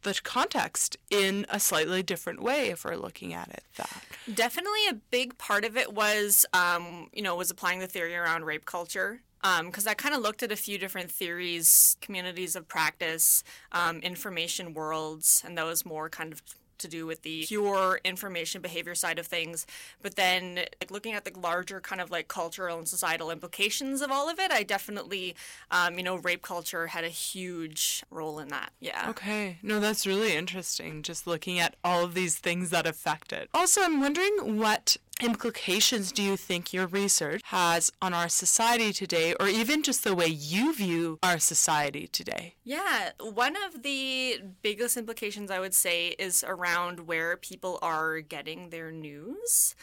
the 0.03 0.19
context 0.23 0.97
in 1.09 1.45
a 1.49 1.59
slightly 1.59 2.03
different 2.03 2.41
way 2.41 2.69
if 2.69 2.85
we're 2.85 2.95
looking 2.95 3.33
at 3.33 3.49
it 3.49 3.63
that. 3.77 4.03
Definitely 4.33 4.87
a 4.89 4.93
big 4.93 5.37
part 5.37 5.65
of 5.65 5.77
it 5.77 5.93
was, 5.93 6.45
um, 6.53 7.09
you 7.13 7.21
know, 7.21 7.35
was 7.35 7.51
applying 7.51 7.79
the 7.79 7.87
theory 7.87 8.15
around 8.15 8.45
rape 8.45 8.65
culture. 8.65 9.21
Because 9.65 9.87
I 9.87 9.93
kind 9.93 10.15
of 10.15 10.21
looked 10.21 10.41
at 10.41 10.53
a 10.53 10.55
few 10.55 10.77
different 10.77 11.11
theories, 11.11 11.97
communities 11.99 12.55
of 12.55 12.65
practice, 12.69 13.43
um, 13.73 13.99
information 13.99 14.73
worlds, 14.73 15.43
and 15.45 15.57
those 15.57 15.83
more 15.83 16.09
kind 16.09 16.31
of 16.31 16.41
to 16.79 16.87
do 16.87 17.05
with 17.05 17.21
the 17.23 17.45
pure 17.47 17.99
information 18.03 18.61
behavior 18.61 18.95
side 18.95 19.19
of 19.19 19.27
things. 19.27 19.65
But 20.01 20.15
then, 20.15 20.55
like 20.55 20.91
looking 20.91 21.13
at 21.13 21.25
the 21.25 21.37
larger 21.37 21.79
kind 21.79 22.01
of 22.01 22.11
like 22.11 22.27
cultural 22.27 22.77
and 22.77 22.87
societal 22.87 23.31
implications 23.31 24.01
of 24.01 24.11
all 24.11 24.29
of 24.29 24.39
it, 24.39 24.51
I 24.51 24.63
definitely, 24.63 25.35
um, 25.71 25.97
you 25.97 26.03
know, 26.03 26.15
rape 26.15 26.41
culture 26.41 26.87
had 26.87 27.03
a 27.03 27.09
huge 27.09 28.03
role 28.09 28.39
in 28.39 28.49
that. 28.49 28.71
Yeah. 28.79 29.09
Okay. 29.09 29.57
No, 29.61 29.79
that's 29.79 30.07
really 30.07 30.35
interesting. 30.35 31.03
Just 31.03 31.27
looking 31.27 31.59
at 31.59 31.75
all 31.83 32.03
of 32.03 32.13
these 32.13 32.35
things 32.35 32.69
that 32.69 32.85
affect 32.85 33.33
it. 33.33 33.49
Also, 33.53 33.81
I'm 33.81 34.01
wondering 34.01 34.57
what 34.57 34.97
implications 35.23 36.11
do 36.11 36.21
you 36.21 36.35
think 36.35 36.73
your 36.73 36.87
research 36.87 37.41
has 37.45 37.91
on 38.01 38.13
our 38.13 38.29
society 38.29 38.91
today, 38.91 39.33
or 39.39 39.47
even 39.47 39.81
just 39.81 40.03
the 40.03 40.13
way 40.13 40.27
you 40.27 40.75
view 40.75 41.17
our 41.23 41.39
society 41.39 42.07
today? 42.07 42.55
Yeah, 42.63 43.11
one 43.19 43.55
of 43.55 43.83
the 43.83 44.41
biggest 44.61 44.97
implications 44.97 45.49
I 45.49 45.59
would 45.59 45.73
say 45.73 46.09
is 46.19 46.43
around 46.45 47.07
where 47.07 47.37
people 47.37 47.79
are 47.81 48.19
getting 48.19 48.69
their 48.69 48.91
news. 48.91 49.75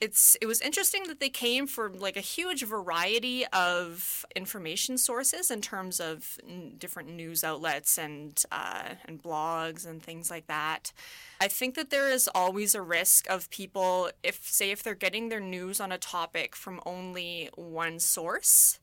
It's 0.00 0.34
it 0.40 0.46
was 0.46 0.62
interesting 0.62 1.04
that 1.08 1.20
they 1.20 1.28
came 1.28 1.66
from 1.66 1.98
like 1.98 2.16
a 2.16 2.20
huge 2.22 2.64
variety 2.64 3.46
of 3.48 4.24
information 4.34 4.96
sources 4.96 5.50
in 5.50 5.60
terms 5.60 6.00
of 6.00 6.38
n- 6.48 6.76
different 6.78 7.10
news 7.10 7.44
outlets 7.44 7.98
and 7.98 8.42
uh, 8.50 8.94
and 9.04 9.22
blogs 9.22 9.86
and 9.86 10.02
things 10.02 10.30
like 10.30 10.46
that. 10.46 10.92
I 11.38 11.48
think 11.48 11.74
that 11.74 11.90
there 11.90 12.10
is 12.10 12.30
always 12.34 12.74
a 12.74 12.80
risk 12.80 13.28
of 13.28 13.50
people 13.50 14.10
if 14.22 14.42
say 14.44 14.70
if 14.70 14.82
they're 14.82 14.94
getting 14.94 15.28
their 15.28 15.40
news 15.40 15.80
on 15.80 15.92
a 15.92 15.98
topic 15.98 16.56
from 16.56 16.80
only 16.86 17.50
one 17.54 17.98
source 17.98 18.78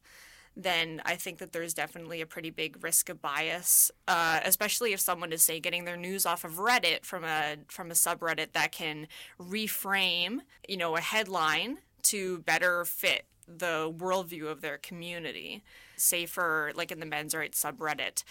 then 0.57 1.01
I 1.05 1.15
think 1.15 1.37
that 1.37 1.51
there's 1.51 1.75
definitely 1.75 2.19
a 2.19 2.25
pretty 2.25 2.49
big 2.49 2.83
risk 2.83 3.09
of 3.09 3.21
bias, 3.21 3.91
uh, 4.07 4.39
especially 4.43 4.91
if 4.91 4.99
someone 4.99 5.31
is 5.31 5.43
say 5.43 5.59
getting 5.59 5.85
their 5.85 5.95
news 5.95 6.25
off 6.25 6.43
of 6.43 6.53
Reddit 6.53 7.05
from 7.05 7.23
a 7.23 7.57
from 7.67 7.91
a 7.91 7.93
subreddit 7.93 8.53
that 8.53 8.71
can 8.71 9.07
reframe, 9.39 10.39
you 10.67 10.77
know, 10.77 10.95
a 10.95 11.01
headline 11.01 11.77
to 12.03 12.39
better 12.39 12.83
fit 12.85 13.25
the 13.47 13.93
worldview 13.95 14.47
of 14.47 14.61
their 14.61 14.79
community. 14.79 15.63
Say 15.95 16.25
for 16.25 16.71
like 16.75 16.91
in 16.91 16.99
the 16.99 17.05
men's 17.05 17.35
rights 17.35 17.63
subreddit, 17.63 18.23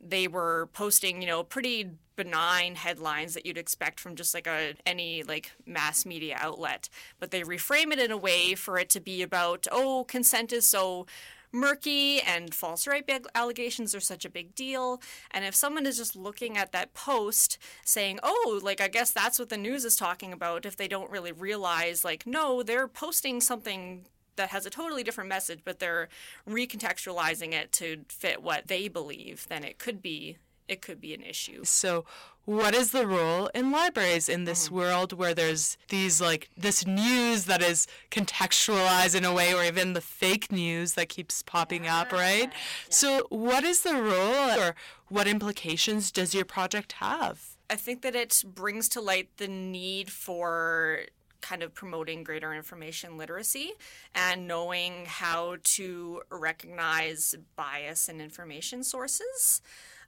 they 0.00 0.28
were 0.28 0.68
posting, 0.72 1.20
you 1.20 1.26
know, 1.26 1.42
pretty 1.42 1.90
benign 2.14 2.76
headlines 2.76 3.34
that 3.34 3.44
you'd 3.44 3.58
expect 3.58 3.98
from 3.98 4.14
just 4.14 4.34
like 4.34 4.46
a 4.46 4.74
any 4.86 5.24
like 5.24 5.50
mass 5.66 6.06
media 6.06 6.36
outlet, 6.38 6.88
but 7.18 7.32
they 7.32 7.42
reframe 7.42 7.92
it 7.92 7.98
in 7.98 8.12
a 8.12 8.16
way 8.16 8.54
for 8.54 8.78
it 8.78 8.88
to 8.90 9.00
be 9.00 9.20
about, 9.20 9.66
oh, 9.72 10.04
consent 10.04 10.52
is 10.52 10.66
so 10.66 11.06
murky 11.52 12.20
and 12.20 12.54
false 12.54 12.86
rape 12.86 13.10
allegations 13.34 13.94
are 13.94 14.00
such 14.00 14.24
a 14.24 14.30
big 14.30 14.54
deal. 14.54 15.00
And 15.30 15.44
if 15.44 15.54
someone 15.54 15.86
is 15.86 15.96
just 15.96 16.16
looking 16.16 16.56
at 16.56 16.72
that 16.72 16.94
post 16.94 17.58
saying, 17.84 18.18
oh, 18.22 18.60
like, 18.62 18.80
I 18.80 18.88
guess 18.88 19.12
that's 19.12 19.38
what 19.38 19.50
the 19.50 19.56
news 19.56 19.84
is 19.84 19.96
talking 19.96 20.32
about, 20.32 20.66
if 20.66 20.76
they 20.76 20.88
don't 20.88 21.10
really 21.10 21.32
realize, 21.32 22.04
like, 22.04 22.26
no, 22.26 22.62
they're 22.62 22.88
posting 22.88 23.40
something 23.40 24.06
that 24.36 24.50
has 24.50 24.64
a 24.64 24.70
totally 24.70 25.02
different 25.02 25.28
message, 25.28 25.60
but 25.64 25.78
they're 25.78 26.08
recontextualizing 26.48 27.52
it 27.52 27.70
to 27.72 27.98
fit 28.08 28.42
what 28.42 28.68
they 28.68 28.88
believe, 28.88 29.46
then 29.48 29.62
it 29.62 29.78
could 29.78 30.00
be 30.00 30.38
it 30.72 30.82
could 30.82 31.00
be 31.00 31.14
an 31.14 31.22
issue. 31.22 31.64
So, 31.64 32.04
what 32.44 32.74
is 32.74 32.90
the 32.90 33.06
role 33.06 33.46
in 33.54 33.70
libraries 33.70 34.28
in 34.28 34.44
this 34.44 34.66
mm-hmm. 34.66 34.76
world 34.76 35.12
where 35.12 35.32
there's 35.32 35.76
these 35.90 36.20
like 36.20 36.50
this 36.56 36.84
news 36.84 37.44
that 37.44 37.62
is 37.62 37.86
contextualized 38.10 39.14
in 39.14 39.24
a 39.24 39.32
way, 39.32 39.54
or 39.54 39.62
even 39.62 39.92
the 39.92 40.00
fake 40.00 40.50
news 40.50 40.94
that 40.94 41.08
keeps 41.08 41.42
popping 41.42 41.86
up, 41.86 42.08
ah, 42.12 42.16
right? 42.16 42.52
So, 42.88 43.26
what 43.28 43.62
is 43.62 43.82
the 43.82 43.94
role, 43.94 44.58
or 44.58 44.74
what 45.08 45.28
implications 45.28 46.10
does 46.10 46.34
your 46.34 46.44
project 46.44 46.92
have? 46.94 47.56
I 47.70 47.76
think 47.76 48.02
that 48.02 48.16
it 48.16 48.42
brings 48.44 48.88
to 48.90 49.00
light 49.00 49.28
the 49.36 49.48
need 49.48 50.10
for 50.10 51.02
kind 51.42 51.62
of 51.62 51.74
promoting 51.74 52.24
greater 52.24 52.54
information 52.54 53.18
literacy 53.18 53.72
and 54.14 54.46
knowing 54.46 55.04
how 55.06 55.56
to 55.64 56.22
recognize 56.30 57.34
bias 57.56 58.08
in 58.08 58.20
information 58.20 58.82
sources 58.82 59.60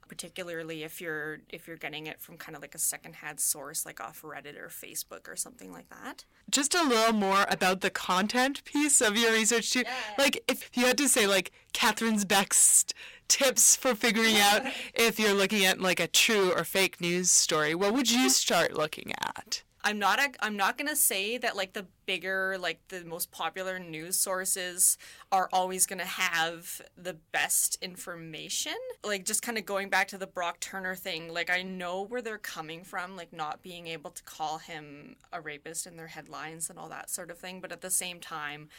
particularly 0.07 0.83
if 0.83 1.01
you're 1.01 1.39
if 1.49 1.67
you're 1.67 1.77
getting 1.77 2.07
it 2.07 2.19
from 2.19 2.37
kind 2.37 2.55
of 2.55 2.61
like 2.61 2.75
a 2.75 2.79
secondhand 2.79 3.39
source 3.39 3.85
like 3.85 3.99
off 3.99 4.21
Reddit 4.21 4.57
or 4.57 4.67
Facebook 4.67 5.27
or 5.27 5.35
something 5.35 5.71
like 5.71 5.89
that. 5.89 6.25
Just 6.49 6.75
a 6.75 6.83
little 6.83 7.13
more 7.13 7.45
about 7.49 7.81
the 7.81 7.89
content 7.89 8.63
piece 8.63 9.01
of 9.01 9.17
your 9.17 9.31
research 9.31 9.71
too. 9.71 9.83
Like 10.17 10.43
if 10.47 10.69
you 10.73 10.85
had 10.85 10.97
to 10.99 11.09
say 11.09 11.27
like 11.27 11.51
Catherine's 11.73 12.25
best 12.25 12.93
tips 13.27 13.75
for 13.75 13.95
figuring 13.95 14.37
out 14.37 14.61
if 14.93 15.19
you're 15.19 15.33
looking 15.33 15.65
at 15.65 15.81
like 15.81 15.99
a 15.99 16.07
true 16.07 16.51
or 16.53 16.63
fake 16.63 17.01
news 17.01 17.31
story, 17.31 17.75
what 17.75 17.93
would 17.93 18.09
you 18.11 18.29
start 18.29 18.73
looking 18.73 19.11
at? 19.19 19.63
I'm 19.85 19.99
not 19.99 20.19
a, 20.19 20.31
I'm 20.39 20.57
not 20.57 20.79
gonna 20.79 20.95
say 20.95 21.37
that 21.37 21.55
like 21.55 21.73
the 21.73 21.85
bigger 22.07 22.57
like 22.59 22.79
the 22.87 23.05
most 23.05 23.31
popular 23.31 23.77
news 23.77 24.17
sources 24.17 24.97
are 25.31 25.47
always 25.53 25.85
gonna 25.85 26.03
have 26.05 26.81
the 26.97 27.13
best 27.31 27.77
information. 27.83 28.73
Like 29.03 29.25
just 29.25 29.43
kind 29.43 29.59
of 29.59 29.65
going 29.65 29.89
back 29.89 30.07
to 30.07 30.17
the 30.17 30.25
Brock 30.25 30.59
Turner 30.59 30.95
thing, 30.95 31.31
like 31.31 31.51
I 31.51 31.61
know 31.61 32.01
where 32.01 32.23
they're 32.23 32.39
coming 32.39 32.83
from, 32.83 33.15
like 33.15 33.31
not 33.31 33.61
being 33.61 33.85
able 33.85 34.09
to 34.09 34.23
call 34.23 34.57
him 34.57 35.17
a 35.31 35.39
rapist 35.39 35.85
in 35.85 35.97
their 35.97 36.07
headlines 36.07 36.71
and 36.71 36.79
all 36.79 36.89
that 36.89 37.11
sort 37.11 37.29
of 37.29 37.37
thing. 37.37 37.61
But 37.61 37.71
at 37.71 37.81
the 37.81 37.91
same 37.91 38.19
time, 38.19 38.69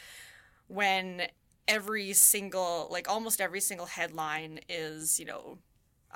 when 0.67 1.27
every 1.69 2.11
single 2.11 2.89
like 2.91 3.09
almost 3.09 3.39
every 3.39 3.61
single 3.61 3.85
headline 3.85 4.59
is 4.67 5.19
you 5.19 5.25
know 5.25 5.57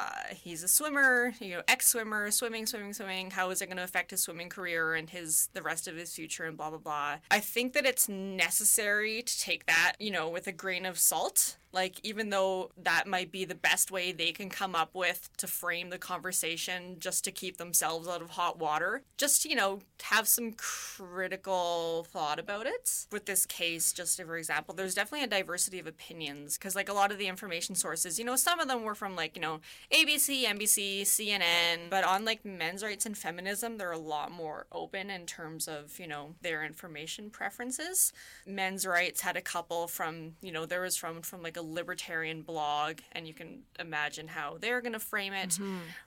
uh, 0.01 0.33
he's 0.33 0.63
a 0.63 0.67
swimmer, 0.67 1.33
you 1.39 1.55
know, 1.55 1.61
ex-swimmer, 1.67 2.31
swimming, 2.31 2.65
swimming, 2.65 2.93
swimming. 2.93 3.31
How 3.31 3.49
is 3.51 3.61
it 3.61 3.67
going 3.67 3.77
to 3.77 3.83
affect 3.83 4.11
his 4.11 4.21
swimming 4.21 4.49
career 4.49 4.95
and 4.95 5.09
his 5.09 5.49
the 5.53 5.61
rest 5.61 5.87
of 5.87 5.95
his 5.95 6.13
future 6.13 6.45
and 6.45 6.57
blah 6.57 6.69
blah 6.69 6.79
blah. 6.79 7.17
I 7.29 7.39
think 7.39 7.73
that 7.73 7.85
it's 7.85 8.09
necessary 8.09 9.21
to 9.21 9.39
take 9.39 9.65
that, 9.67 9.93
you 9.99 10.11
know, 10.11 10.29
with 10.29 10.47
a 10.47 10.51
grain 10.51 10.85
of 10.85 10.97
salt. 10.97 11.57
Like 11.73 11.99
even 12.03 12.29
though 12.29 12.71
that 12.77 13.07
might 13.07 13.31
be 13.31 13.45
the 13.45 13.55
best 13.55 13.91
way 13.91 14.11
they 14.11 14.31
can 14.31 14.49
come 14.49 14.75
up 14.75 14.93
with 14.93 15.29
to 15.37 15.47
frame 15.47 15.89
the 15.89 15.97
conversation 15.97 16.97
just 16.99 17.23
to 17.25 17.31
keep 17.31 17.57
themselves 17.57 18.07
out 18.07 18.21
of 18.21 18.31
hot 18.31 18.59
water, 18.59 19.03
just 19.17 19.45
you 19.45 19.55
know, 19.55 19.79
have 20.03 20.27
some 20.27 20.53
critical 20.53 22.05
thought 22.09 22.39
about 22.39 22.67
it. 22.67 23.05
With 23.11 23.25
this 23.25 23.45
case, 23.45 23.93
just 23.93 24.21
for 24.21 24.37
example, 24.37 24.73
there's 24.73 24.95
definitely 24.95 25.25
a 25.25 25.27
diversity 25.27 25.79
of 25.79 25.87
opinions 25.87 26.57
because 26.57 26.75
like 26.75 26.89
a 26.89 26.93
lot 26.93 27.11
of 27.11 27.17
the 27.17 27.27
information 27.27 27.75
sources, 27.75 28.19
you 28.19 28.25
know, 28.25 28.35
some 28.35 28.59
of 28.59 28.67
them 28.67 28.83
were 28.83 28.95
from 28.95 29.15
like, 29.15 29.35
you 29.35 29.41
know, 29.41 29.61
ABC, 29.91 30.43
NBC, 30.43 31.01
CNN, 31.01 31.89
but 31.89 32.03
on 32.03 32.25
like 32.25 32.45
men's 32.45 32.83
rights 32.83 33.05
and 33.05 33.17
feminism, 33.17 33.77
they're 33.77 33.91
a 33.91 33.97
lot 33.97 34.31
more 34.31 34.65
open 34.71 35.09
in 35.09 35.25
terms 35.25 35.67
of, 35.67 35.99
you 35.99 36.07
know, 36.07 36.35
their 36.41 36.63
information 36.63 37.29
preferences. 37.29 38.13
Men's 38.45 38.85
rights 38.85 39.21
had 39.21 39.37
a 39.37 39.41
couple 39.41 39.87
from, 39.87 40.33
you 40.41 40.51
know, 40.51 40.65
there 40.65 40.81
was 40.81 40.97
from 40.97 41.21
from 41.21 41.41
like 41.41 41.57
a 41.57 41.60
libertarian 41.61 42.41
blog 42.41 42.99
and 43.11 43.27
you 43.27 43.33
can 43.33 43.63
imagine 43.79 44.27
how 44.27 44.57
they're 44.59 44.81
going 44.81 44.93
to 44.93 44.99
frame 44.99 45.33
it. 45.33 45.57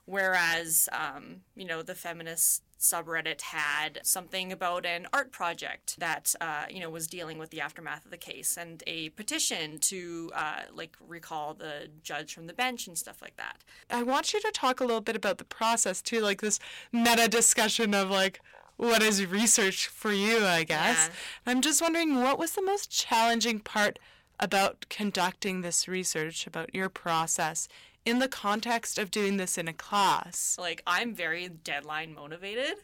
Whereas, 0.05 0.89
um, 0.93 1.43
you 1.57 1.65
know, 1.67 1.83
the 1.83 1.95
feminist 1.95 2.63
subreddit 2.79 3.41
had 3.41 3.99
something 4.03 4.53
about 4.53 4.85
an 4.85 5.07
art 5.13 5.33
project 5.33 5.99
that 5.99 6.35
uh, 6.41 6.65
you 6.69 6.81
know 6.81 6.91
was 6.91 7.07
dealing 7.07 7.39
with 7.39 7.49
the 7.49 7.61
aftermath 7.61 8.05
of 8.05 8.11
the 8.11 8.17
case 8.19 8.59
and 8.59 8.83
a 8.87 9.09
petition 9.11 9.79
to 9.79 10.31
uh, 10.35 10.61
like 10.75 10.95
recall 11.01 11.55
the 11.55 11.89
judge 12.03 12.35
from 12.35 12.47
the 12.47 12.53
bench 12.53 12.87
and 12.87 12.99
stuff 12.99 13.23
like 13.23 13.37
that. 13.37 13.59
I 13.91 14.03
want 14.03 14.35
you 14.35 14.41
to 14.41 14.51
talk 14.53 14.81
a 14.81 14.85
little 14.85 15.01
bit 15.01 15.17
about 15.17 15.39
the 15.39 15.45
process 15.45 16.03
too, 16.03 16.21
like 16.21 16.43
this 16.43 16.61
meta 16.93 17.27
discussion 17.27 17.95
of 17.95 18.11
like 18.11 18.41
what 18.77 19.03
is 19.03 19.25
research 19.25 19.87
for 19.87 20.13
you, 20.13 20.45
I 20.45 20.65
guess. 20.65 21.09
I'm 21.47 21.61
just 21.63 21.81
wondering 21.81 22.17
what 22.23 22.39
was 22.39 22.53
the 22.53 22.63
most 22.63 22.91
challenging 22.91 23.61
part 23.61 23.99
about 24.41 24.87
conducting 24.89 25.61
this 25.61 25.89
research, 25.89 26.47
about 26.47 26.75
your 26.75 26.89
process 26.89 27.69
in 28.05 28.19
the 28.19 28.29
context 28.29 28.99
of 28.99 29.11
doing 29.11 29.37
this 29.37 29.57
in 29.57 29.69
a 29.69 29.73
class? 29.73 30.57
Like 30.61 30.83
I'm 30.87 31.15
very 31.15 31.49
deadline 31.49 32.15
motivated. 32.15 32.77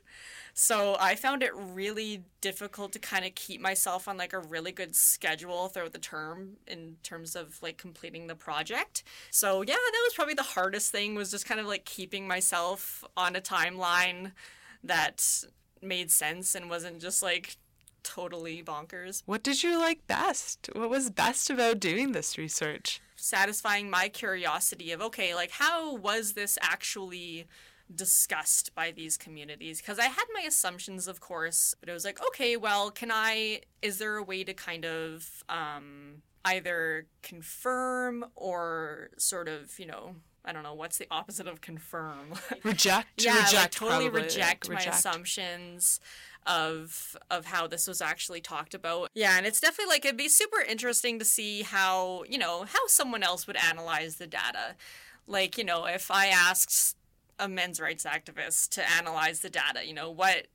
So 0.54 0.96
I 0.98 1.14
found 1.14 1.42
it 1.42 1.52
really 1.54 2.24
difficult 2.40 2.92
to 2.92 2.98
kind 2.98 3.24
of 3.24 3.34
keep 3.34 3.60
myself 3.60 4.08
on 4.08 4.16
like 4.16 4.32
a 4.32 4.40
really 4.40 4.72
good 4.72 4.96
schedule 4.96 5.68
throughout 5.68 5.92
the 5.92 5.98
term 5.98 6.56
in 6.66 6.96
terms 7.02 7.36
of 7.36 7.60
like 7.62 7.78
completing 7.78 8.26
the 8.26 8.34
project. 8.34 9.02
So 9.30 9.62
yeah, 9.62 9.74
that 9.74 10.02
was 10.04 10.14
probably 10.14 10.34
the 10.34 10.42
hardest 10.42 10.90
thing 10.90 11.14
was 11.14 11.30
just 11.30 11.46
kind 11.46 11.60
of 11.60 11.66
like 11.66 11.84
keeping 11.84 12.26
myself 12.26 13.04
on 13.16 13.36
a 13.36 13.40
timeline 13.40 14.32
that 14.82 15.44
made 15.82 16.10
sense 16.10 16.54
and 16.54 16.68
wasn't 16.68 17.00
just 17.00 17.22
like 17.22 17.56
totally 18.02 18.62
bonkers. 18.62 19.22
What 19.26 19.42
did 19.42 19.62
you 19.62 19.78
like 19.78 20.06
best? 20.06 20.70
What 20.74 20.90
was 20.90 21.10
best 21.10 21.50
about 21.50 21.80
doing 21.80 22.12
this 22.12 22.38
research? 22.38 23.00
satisfying 23.20 23.90
my 23.90 24.08
curiosity 24.08 24.92
of 24.92 25.00
okay 25.02 25.34
like 25.34 25.50
how 25.50 25.94
was 25.96 26.32
this 26.32 26.56
actually 26.62 27.46
discussed 27.94 28.74
by 28.74 28.90
these 28.90 29.16
communities 29.16 29.80
because 29.80 29.98
i 29.98 30.04
had 30.04 30.24
my 30.32 30.40
assumptions 30.40 31.06
of 31.06 31.20
course 31.20 31.74
but 31.80 31.88
it 31.88 31.92
was 31.92 32.04
like 32.04 32.20
okay 32.26 32.56
well 32.56 32.90
can 32.90 33.10
i 33.12 33.60
is 33.82 33.98
there 33.98 34.16
a 34.16 34.22
way 34.22 34.42
to 34.42 34.54
kind 34.54 34.84
of 34.84 35.44
um, 35.48 36.22
either 36.44 37.06
confirm 37.22 38.24
or 38.36 39.10
sort 39.18 39.48
of 39.48 39.78
you 39.78 39.86
know 39.86 40.14
i 40.44 40.52
don't 40.52 40.62
know 40.62 40.74
what's 40.74 40.98
the 40.98 41.06
opposite 41.10 41.46
of 41.46 41.60
confirm 41.60 42.32
Reject? 42.62 43.08
yeah, 43.18 43.44
reject, 43.44 43.54
like 43.54 43.70
totally 43.72 44.08
reject 44.08 44.68
like, 44.68 44.74
my 44.74 44.78
reject. 44.80 44.96
assumptions 44.96 46.00
of 46.46 47.16
of 47.30 47.46
how 47.46 47.66
this 47.66 47.86
was 47.86 48.00
actually 48.00 48.40
talked 48.40 48.74
about. 48.74 49.08
Yeah, 49.14 49.36
and 49.36 49.46
it's 49.46 49.60
definitely 49.60 49.92
like 49.92 50.04
it'd 50.04 50.16
be 50.16 50.28
super 50.28 50.60
interesting 50.60 51.18
to 51.18 51.24
see 51.24 51.62
how, 51.62 52.24
you 52.28 52.38
know, 52.38 52.64
how 52.64 52.86
someone 52.86 53.22
else 53.22 53.46
would 53.46 53.56
analyze 53.56 54.16
the 54.16 54.26
data. 54.26 54.74
Like, 55.26 55.58
you 55.58 55.64
know, 55.64 55.84
if 55.86 56.10
I 56.10 56.26
asked 56.26 56.96
a 57.38 57.48
men's 57.48 57.80
rights 57.80 58.04
activist 58.04 58.70
to 58.70 58.90
analyze 58.90 59.40
the 59.40 59.50
data, 59.50 59.86
you 59.86 59.94
know, 59.94 60.10
what 60.10 60.46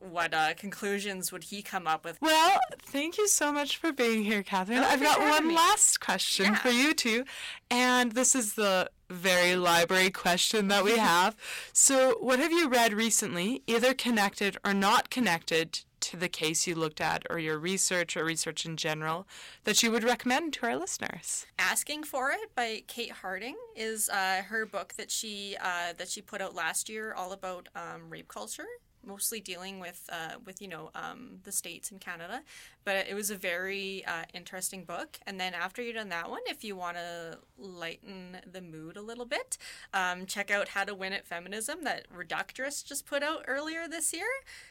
what 0.00 0.32
uh, 0.32 0.54
conclusions 0.54 1.32
would 1.32 1.44
he 1.44 1.60
come 1.60 1.86
up 1.88 2.04
with? 2.04 2.18
Well, 2.20 2.58
thank 2.82 3.18
you 3.18 3.26
so 3.26 3.52
much 3.52 3.76
for 3.78 3.92
being 3.92 4.22
here, 4.22 4.42
Catherine. 4.44 4.78
Oh, 4.78 4.84
I've 4.84 5.02
got 5.02 5.20
one 5.20 5.48
me. 5.48 5.54
last 5.54 6.00
question 6.00 6.46
Yeah. 6.46 6.54
for 6.58 6.70
you 6.70 6.94
two, 6.94 7.24
and 7.70 8.12
this 8.12 8.34
is 8.34 8.54
the 8.54 8.90
very 9.10 9.56
library 9.56 10.10
question 10.10 10.68
that 10.68 10.84
we 10.84 10.96
have. 10.98 11.36
so, 11.72 12.16
what 12.20 12.38
have 12.38 12.52
you 12.52 12.68
read 12.68 12.92
recently, 12.92 13.62
either 13.66 13.94
connected 13.94 14.56
or 14.64 14.74
not 14.74 15.10
connected 15.10 15.80
to 16.00 16.16
the 16.16 16.28
case 16.28 16.66
you 16.66 16.74
looked 16.74 17.00
at, 17.00 17.26
or 17.28 17.38
your 17.38 17.58
research 17.58 18.16
or 18.16 18.24
research 18.24 18.64
in 18.64 18.76
general, 18.76 19.26
that 19.64 19.82
you 19.82 19.90
would 19.90 20.04
recommend 20.04 20.52
to 20.54 20.66
our 20.66 20.76
listeners? 20.76 21.46
Asking 21.58 22.04
for 22.04 22.30
It 22.30 22.54
by 22.54 22.82
Kate 22.86 23.10
Harding 23.10 23.56
is 23.74 24.08
uh, 24.08 24.42
her 24.48 24.64
book 24.64 24.94
that 24.94 25.10
she 25.10 25.56
uh, 25.60 25.92
that 25.96 26.08
she 26.08 26.22
put 26.22 26.40
out 26.40 26.54
last 26.54 26.88
year, 26.88 27.12
all 27.12 27.32
about 27.32 27.68
um, 27.74 28.10
rape 28.10 28.28
culture, 28.28 28.66
mostly 29.04 29.40
dealing 29.40 29.80
with 29.80 30.08
uh, 30.12 30.36
with 30.44 30.60
you 30.60 30.68
know 30.68 30.90
um, 30.94 31.38
the 31.44 31.52
states 31.52 31.90
and 31.90 32.00
Canada. 32.00 32.42
But 32.84 33.06
it 33.08 33.14
was 33.14 33.30
a 33.30 33.36
very 33.36 34.04
uh, 34.06 34.24
interesting 34.32 34.84
book. 34.84 35.18
And 35.26 35.38
then 35.38 35.52
after 35.52 35.82
you've 35.82 35.96
done 35.96 36.08
that 36.08 36.30
one, 36.30 36.40
if 36.46 36.64
you 36.64 36.74
want 36.74 36.96
to 36.96 37.38
lighten 37.58 38.38
the 38.50 38.62
mood 38.62 38.96
a 38.96 39.02
little 39.02 39.26
bit, 39.26 39.58
um, 39.92 40.24
check 40.24 40.50
out 40.50 40.68
How 40.68 40.84
to 40.84 40.94
Win 40.94 41.12
at 41.12 41.26
Feminism 41.26 41.84
that 41.84 42.06
Reductress 42.10 42.82
just 42.82 43.04
put 43.04 43.22
out 43.22 43.44
earlier 43.46 43.88
this 43.88 44.14
year 44.14 44.28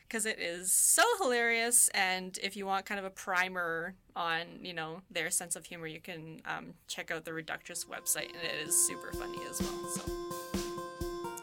because 0.07 0.25
it 0.25 0.39
is 0.39 0.71
so 0.71 1.03
hilarious. 1.21 1.89
And 1.89 2.39
if 2.41 2.55
you 2.55 2.65
want 2.65 2.85
kind 2.85 2.99
of 2.99 3.05
a 3.05 3.11
primer 3.11 3.93
on 4.15 4.41
you 4.61 4.73
know 4.73 5.01
their 5.11 5.29
sense 5.29 5.55
of 5.55 5.65
humor, 5.65 5.87
you 5.87 6.01
can 6.01 6.41
um, 6.45 6.73
check 6.87 7.11
out 7.11 7.25
the 7.25 7.31
Reductress 7.31 7.85
website, 7.85 8.29
and 8.29 8.43
it 8.43 8.67
is 8.67 8.75
super 8.87 9.11
funny 9.13 9.39
as 9.49 9.61
well. 9.61 9.89
So. 9.89 10.27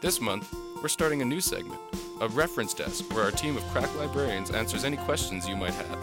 This 0.01 0.21
month, 0.21 0.53
we're 0.83 0.87
starting 0.87 1.23
a 1.23 1.25
new 1.25 1.41
segment, 1.41 1.79
a 2.21 2.27
reference 2.29 2.73
desk, 2.73 3.13
where 3.13 3.23
our 3.23 3.31
team 3.31 3.57
of 3.57 3.63
crack 3.65 3.93
librarians 3.97 4.51
answers 4.51 4.83
any 4.83 4.97
questions 4.97 5.47
you 5.47 5.55
might 5.55 5.73
have. 5.73 5.99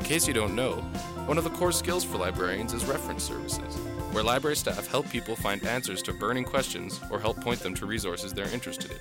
In 0.00 0.04
case 0.04 0.26
you 0.26 0.34
don't 0.34 0.54
know, 0.54 0.76
one 1.26 1.38
of 1.38 1.44
the 1.44 1.50
core 1.50 1.72
skills 1.72 2.04
for 2.04 2.18
librarians 2.18 2.72
is 2.74 2.84
reference 2.84 3.22
services, 3.22 3.76
where 4.12 4.24
library 4.24 4.56
staff 4.56 4.86
help 4.86 5.08
people 5.08 5.36
find 5.36 5.64
answers 5.64 6.02
to 6.02 6.12
burning 6.12 6.44
questions 6.44 7.00
or 7.10 7.18
help 7.18 7.40
point 7.40 7.60
them 7.60 7.74
to 7.74 7.86
resources 7.86 8.32
they're 8.32 8.52
interested 8.52 8.90
in. 8.90 8.98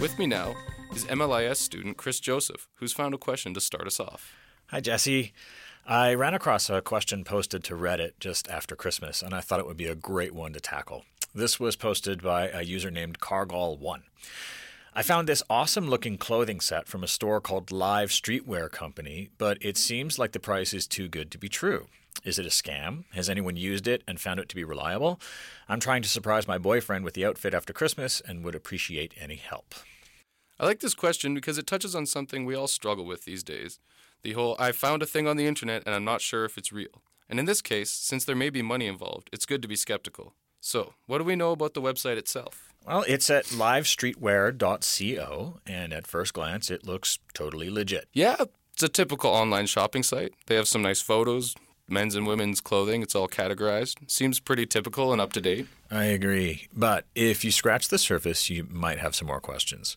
With 0.00 0.18
me 0.18 0.26
now 0.26 0.56
is 0.94 1.04
MLIS 1.04 1.56
student 1.56 1.96
Chris 1.96 2.18
Joseph, 2.18 2.68
who's 2.76 2.92
found 2.92 3.14
a 3.14 3.18
question 3.18 3.54
to 3.54 3.60
start 3.60 3.86
us 3.86 4.00
off. 4.00 4.34
Hi, 4.68 4.80
Jesse. 4.80 5.32
I 5.86 6.14
ran 6.14 6.34
across 6.34 6.70
a 6.70 6.80
question 6.80 7.24
posted 7.24 7.64
to 7.64 7.74
Reddit 7.74 8.12
just 8.20 8.48
after 8.48 8.76
Christmas, 8.76 9.22
and 9.22 9.34
I 9.34 9.40
thought 9.40 9.60
it 9.60 9.66
would 9.66 9.76
be 9.76 9.88
a 9.88 9.94
great 9.94 10.34
one 10.34 10.52
to 10.52 10.60
tackle. 10.60 11.04
This 11.34 11.60
was 11.60 11.76
posted 11.76 12.22
by 12.22 12.48
a 12.48 12.62
user 12.62 12.90
named 12.90 13.20
Cargol1. 13.20 14.02
I 14.92 15.02
found 15.02 15.28
this 15.28 15.42
awesome 15.48 15.88
looking 15.88 16.18
clothing 16.18 16.60
set 16.60 16.88
from 16.88 17.04
a 17.04 17.08
store 17.08 17.40
called 17.40 17.70
Live 17.70 18.10
Streetwear 18.10 18.70
Company, 18.70 19.30
but 19.38 19.56
it 19.60 19.76
seems 19.76 20.18
like 20.18 20.32
the 20.32 20.40
price 20.40 20.74
is 20.74 20.88
too 20.88 21.06
good 21.06 21.30
to 21.30 21.38
be 21.38 21.48
true. 21.48 21.86
Is 22.24 22.40
it 22.40 22.46
a 22.46 22.50
scam? 22.50 23.04
Has 23.12 23.30
anyone 23.30 23.56
used 23.56 23.86
it 23.86 24.02
and 24.08 24.20
found 24.20 24.40
it 24.40 24.48
to 24.48 24.56
be 24.56 24.64
reliable? 24.64 25.20
I'm 25.68 25.78
trying 25.78 26.02
to 26.02 26.08
surprise 26.08 26.48
my 26.48 26.58
boyfriend 26.58 27.04
with 27.04 27.14
the 27.14 27.24
outfit 27.24 27.54
after 27.54 27.72
Christmas 27.72 28.20
and 28.20 28.44
would 28.44 28.56
appreciate 28.56 29.14
any 29.18 29.36
help. 29.36 29.74
I 30.58 30.66
like 30.66 30.80
this 30.80 30.94
question 30.94 31.34
because 31.34 31.56
it 31.56 31.68
touches 31.68 31.94
on 31.94 32.04
something 32.04 32.44
we 32.44 32.56
all 32.56 32.66
struggle 32.66 33.04
with 33.04 33.24
these 33.24 33.44
days 33.44 33.78
the 34.22 34.32
whole 34.32 34.56
I 34.58 34.72
found 34.72 35.02
a 35.02 35.06
thing 35.06 35.26
on 35.26 35.36
the 35.36 35.46
internet 35.46 35.82
and 35.86 35.94
I'm 35.94 36.04
not 36.04 36.20
sure 36.20 36.44
if 36.44 36.58
it's 36.58 36.72
real. 36.72 37.02
And 37.28 37.38
in 37.38 37.46
this 37.46 37.62
case, 37.62 37.90
since 37.90 38.24
there 38.24 38.36
may 38.36 38.50
be 38.50 38.60
money 38.60 38.86
involved, 38.86 39.30
it's 39.32 39.46
good 39.46 39.62
to 39.62 39.68
be 39.68 39.76
skeptical. 39.76 40.34
So, 40.60 40.94
what 41.06 41.18
do 41.18 41.24
we 41.24 41.36
know 41.36 41.52
about 41.52 41.74
the 41.74 41.80
website 41.80 42.16
itself? 42.16 42.69
Well, 42.90 43.04
it's 43.06 43.30
at 43.30 43.46
livestreetwear.co, 43.46 45.60
and 45.64 45.92
at 45.92 46.08
first 46.08 46.34
glance, 46.34 46.72
it 46.72 46.84
looks 46.84 47.20
totally 47.34 47.70
legit. 47.70 48.08
Yeah, 48.12 48.46
it's 48.72 48.82
a 48.82 48.88
typical 48.88 49.30
online 49.30 49.66
shopping 49.66 50.02
site. 50.02 50.32
They 50.46 50.56
have 50.56 50.66
some 50.66 50.82
nice 50.82 51.00
photos, 51.00 51.54
men's 51.88 52.16
and 52.16 52.26
women's 52.26 52.60
clothing. 52.60 53.00
It's 53.00 53.14
all 53.14 53.28
categorized. 53.28 54.10
Seems 54.10 54.40
pretty 54.40 54.66
typical 54.66 55.12
and 55.12 55.20
up 55.20 55.32
to 55.34 55.40
date. 55.40 55.68
I 55.88 56.06
agree. 56.06 56.66
But 56.74 57.04
if 57.14 57.44
you 57.44 57.52
scratch 57.52 57.90
the 57.90 57.98
surface, 57.98 58.50
you 58.50 58.66
might 58.68 58.98
have 58.98 59.14
some 59.14 59.28
more 59.28 59.40
questions. 59.40 59.96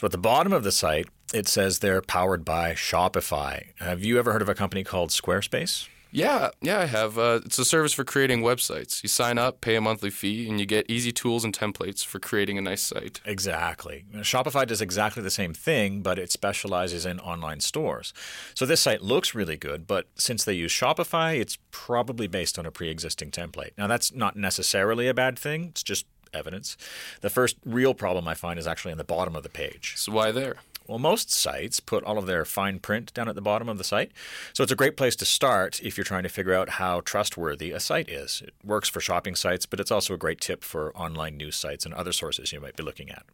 So 0.00 0.06
at 0.06 0.10
the 0.10 0.18
bottom 0.18 0.52
of 0.52 0.64
the 0.64 0.72
site, 0.72 1.06
it 1.32 1.46
says 1.46 1.78
they're 1.78 2.02
powered 2.02 2.44
by 2.44 2.72
Shopify. 2.72 3.66
Have 3.78 4.02
you 4.02 4.18
ever 4.18 4.32
heard 4.32 4.42
of 4.42 4.48
a 4.48 4.56
company 4.56 4.82
called 4.82 5.10
Squarespace? 5.10 5.86
Yeah, 6.14 6.50
yeah, 6.60 6.80
I 6.80 6.84
have. 6.84 7.18
Uh, 7.18 7.40
it's 7.44 7.58
a 7.58 7.64
service 7.64 7.94
for 7.94 8.04
creating 8.04 8.42
websites. 8.42 9.02
You 9.02 9.08
sign 9.08 9.38
up, 9.38 9.62
pay 9.62 9.76
a 9.76 9.80
monthly 9.80 10.10
fee, 10.10 10.46
and 10.46 10.60
you 10.60 10.66
get 10.66 10.88
easy 10.88 11.10
tools 11.10 11.42
and 11.42 11.56
templates 11.58 12.04
for 12.04 12.18
creating 12.18 12.58
a 12.58 12.60
nice 12.60 12.82
site. 12.82 13.22
Exactly. 13.24 14.04
Shopify 14.16 14.66
does 14.66 14.82
exactly 14.82 15.22
the 15.22 15.30
same 15.30 15.54
thing, 15.54 16.02
but 16.02 16.18
it 16.18 16.30
specializes 16.30 17.06
in 17.06 17.18
online 17.20 17.60
stores. 17.60 18.12
So 18.54 18.66
this 18.66 18.82
site 18.82 19.00
looks 19.00 19.34
really 19.34 19.56
good, 19.56 19.86
but 19.86 20.06
since 20.16 20.44
they 20.44 20.52
use 20.52 20.70
Shopify, 20.70 21.40
it's 21.40 21.56
probably 21.70 22.26
based 22.26 22.58
on 22.58 22.66
a 22.66 22.70
pre 22.70 22.90
existing 22.90 23.30
template. 23.30 23.70
Now, 23.78 23.86
that's 23.86 24.12
not 24.12 24.36
necessarily 24.36 25.08
a 25.08 25.14
bad 25.14 25.38
thing, 25.38 25.64
it's 25.64 25.82
just 25.82 26.04
evidence. 26.34 26.76
The 27.22 27.30
first 27.30 27.56
real 27.64 27.94
problem 27.94 28.28
I 28.28 28.34
find 28.34 28.58
is 28.58 28.66
actually 28.66 28.92
on 28.92 28.98
the 28.98 29.04
bottom 29.04 29.34
of 29.34 29.44
the 29.44 29.48
page. 29.48 29.94
So, 29.96 30.12
why 30.12 30.30
there? 30.30 30.56
Well, 30.86 30.98
most 30.98 31.30
sites 31.30 31.80
put 31.80 32.04
all 32.04 32.18
of 32.18 32.26
their 32.26 32.44
fine 32.44 32.78
print 32.78 33.12
down 33.14 33.28
at 33.28 33.34
the 33.34 33.40
bottom 33.40 33.68
of 33.68 33.78
the 33.78 33.84
site. 33.84 34.12
So 34.52 34.62
it's 34.62 34.72
a 34.72 34.76
great 34.76 34.96
place 34.96 35.16
to 35.16 35.24
start 35.24 35.80
if 35.82 35.96
you're 35.96 36.04
trying 36.04 36.22
to 36.24 36.28
figure 36.28 36.54
out 36.54 36.70
how 36.70 37.00
trustworthy 37.00 37.70
a 37.72 37.80
site 37.80 38.08
is. 38.08 38.42
It 38.46 38.54
works 38.64 38.88
for 38.88 39.00
shopping 39.00 39.34
sites, 39.34 39.66
but 39.66 39.80
it's 39.80 39.90
also 39.90 40.14
a 40.14 40.18
great 40.18 40.40
tip 40.40 40.64
for 40.64 40.96
online 40.96 41.36
news 41.36 41.56
sites 41.56 41.84
and 41.84 41.94
other 41.94 42.12
sources 42.12 42.52
you 42.52 42.60
might 42.60 42.76
be 42.76 42.82
looking 42.82 43.10
at. 43.10 43.24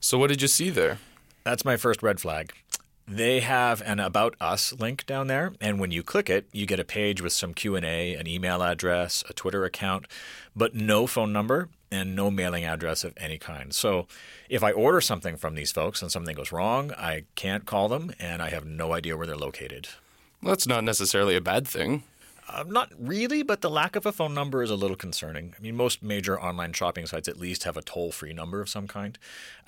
So, 0.00 0.18
what 0.18 0.28
did 0.28 0.42
you 0.42 0.48
see 0.48 0.70
there? 0.70 0.98
That's 1.44 1.64
my 1.64 1.76
first 1.76 2.02
red 2.02 2.20
flag. 2.20 2.52
They 3.06 3.40
have 3.40 3.82
an 3.82 3.98
about 3.98 4.36
us 4.40 4.72
link 4.72 5.04
down 5.04 5.26
there, 5.26 5.52
and 5.60 5.80
when 5.80 5.90
you 5.90 6.02
click 6.02 6.30
it, 6.30 6.46
you 6.52 6.64
get 6.64 6.78
a 6.78 6.84
page 6.84 7.20
with 7.20 7.32
some 7.32 7.54
Q&A, 7.54 8.14
an 8.14 8.28
email 8.28 8.62
address, 8.62 9.24
a 9.28 9.32
Twitter 9.32 9.64
account, 9.64 10.06
but 10.54 10.74
no 10.74 11.08
phone 11.08 11.32
number 11.32 11.68
and 11.90 12.14
no 12.14 12.30
mailing 12.30 12.64
address 12.64 13.04
of 13.04 13.14
any 13.16 13.38
kind. 13.38 13.74
So, 13.74 14.06
if 14.48 14.62
I 14.62 14.72
order 14.72 15.00
something 15.00 15.36
from 15.36 15.54
these 15.54 15.72
folks 15.72 16.02
and 16.02 16.10
something 16.10 16.36
goes 16.36 16.52
wrong, 16.52 16.92
I 16.92 17.24
can't 17.34 17.66
call 17.66 17.88
them 17.88 18.12
and 18.18 18.42
I 18.42 18.50
have 18.50 18.64
no 18.64 18.92
idea 18.92 19.16
where 19.16 19.26
they're 19.26 19.36
located. 19.36 19.88
Well, 20.42 20.52
that's 20.52 20.66
not 20.66 20.84
necessarily 20.84 21.36
a 21.36 21.40
bad 21.40 21.66
thing. 21.66 22.04
Uh, 22.52 22.64
not 22.66 22.90
really, 22.98 23.42
but 23.42 23.60
the 23.60 23.70
lack 23.70 23.94
of 23.94 24.06
a 24.06 24.12
phone 24.12 24.34
number 24.34 24.62
is 24.62 24.70
a 24.70 24.76
little 24.76 24.96
concerning. 24.96 25.54
I 25.56 25.60
mean, 25.60 25.76
most 25.76 26.02
major 26.02 26.40
online 26.40 26.72
shopping 26.72 27.06
sites 27.06 27.28
at 27.28 27.38
least 27.38 27.62
have 27.62 27.76
a 27.76 27.82
toll 27.82 28.10
free 28.10 28.32
number 28.32 28.60
of 28.60 28.68
some 28.68 28.88
kind. 28.88 29.16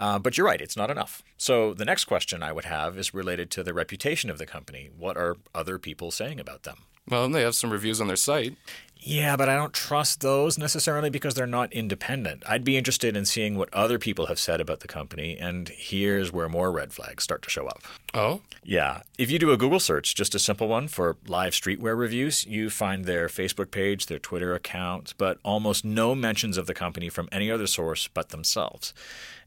Uh, 0.00 0.18
but 0.18 0.36
you're 0.36 0.46
right, 0.46 0.60
it's 0.60 0.76
not 0.76 0.90
enough. 0.90 1.22
So 1.36 1.74
the 1.74 1.84
next 1.84 2.06
question 2.06 2.42
I 2.42 2.50
would 2.50 2.64
have 2.64 2.98
is 2.98 3.14
related 3.14 3.50
to 3.52 3.62
the 3.62 3.72
reputation 3.72 4.30
of 4.30 4.38
the 4.38 4.46
company. 4.46 4.90
What 4.96 5.16
are 5.16 5.36
other 5.54 5.78
people 5.78 6.10
saying 6.10 6.40
about 6.40 6.64
them? 6.64 6.78
Well, 7.08 7.28
they 7.28 7.42
have 7.42 7.54
some 7.54 7.70
reviews 7.70 8.00
on 8.00 8.06
their 8.06 8.16
site. 8.16 8.56
Yeah, 9.04 9.36
but 9.36 9.48
I 9.48 9.56
don't 9.56 9.72
trust 9.72 10.20
those 10.20 10.56
necessarily 10.56 11.10
because 11.10 11.34
they're 11.34 11.44
not 11.44 11.72
independent. 11.72 12.44
I'd 12.48 12.62
be 12.62 12.76
interested 12.76 13.16
in 13.16 13.26
seeing 13.26 13.58
what 13.58 13.72
other 13.74 13.98
people 13.98 14.26
have 14.26 14.38
said 14.38 14.60
about 14.60 14.78
the 14.78 14.86
company, 14.86 15.36
and 15.36 15.68
here's 15.70 16.32
where 16.32 16.48
more 16.48 16.70
red 16.70 16.92
flags 16.92 17.24
start 17.24 17.42
to 17.42 17.50
show 17.50 17.66
up. 17.66 17.82
Oh? 18.14 18.42
Yeah. 18.62 19.02
If 19.18 19.28
you 19.28 19.40
do 19.40 19.50
a 19.50 19.56
Google 19.56 19.80
search, 19.80 20.14
just 20.14 20.36
a 20.36 20.38
simple 20.38 20.68
one 20.68 20.86
for 20.86 21.16
live 21.26 21.52
streetwear 21.52 21.98
reviews, 21.98 22.46
you 22.46 22.70
find 22.70 23.04
their 23.04 23.26
Facebook 23.26 23.72
page, 23.72 24.06
their 24.06 24.20
Twitter 24.20 24.54
account, 24.54 25.14
but 25.18 25.38
almost 25.42 25.84
no 25.84 26.14
mentions 26.14 26.56
of 26.56 26.68
the 26.68 26.74
company 26.74 27.08
from 27.08 27.28
any 27.32 27.50
other 27.50 27.66
source 27.66 28.06
but 28.06 28.28
themselves. 28.28 28.94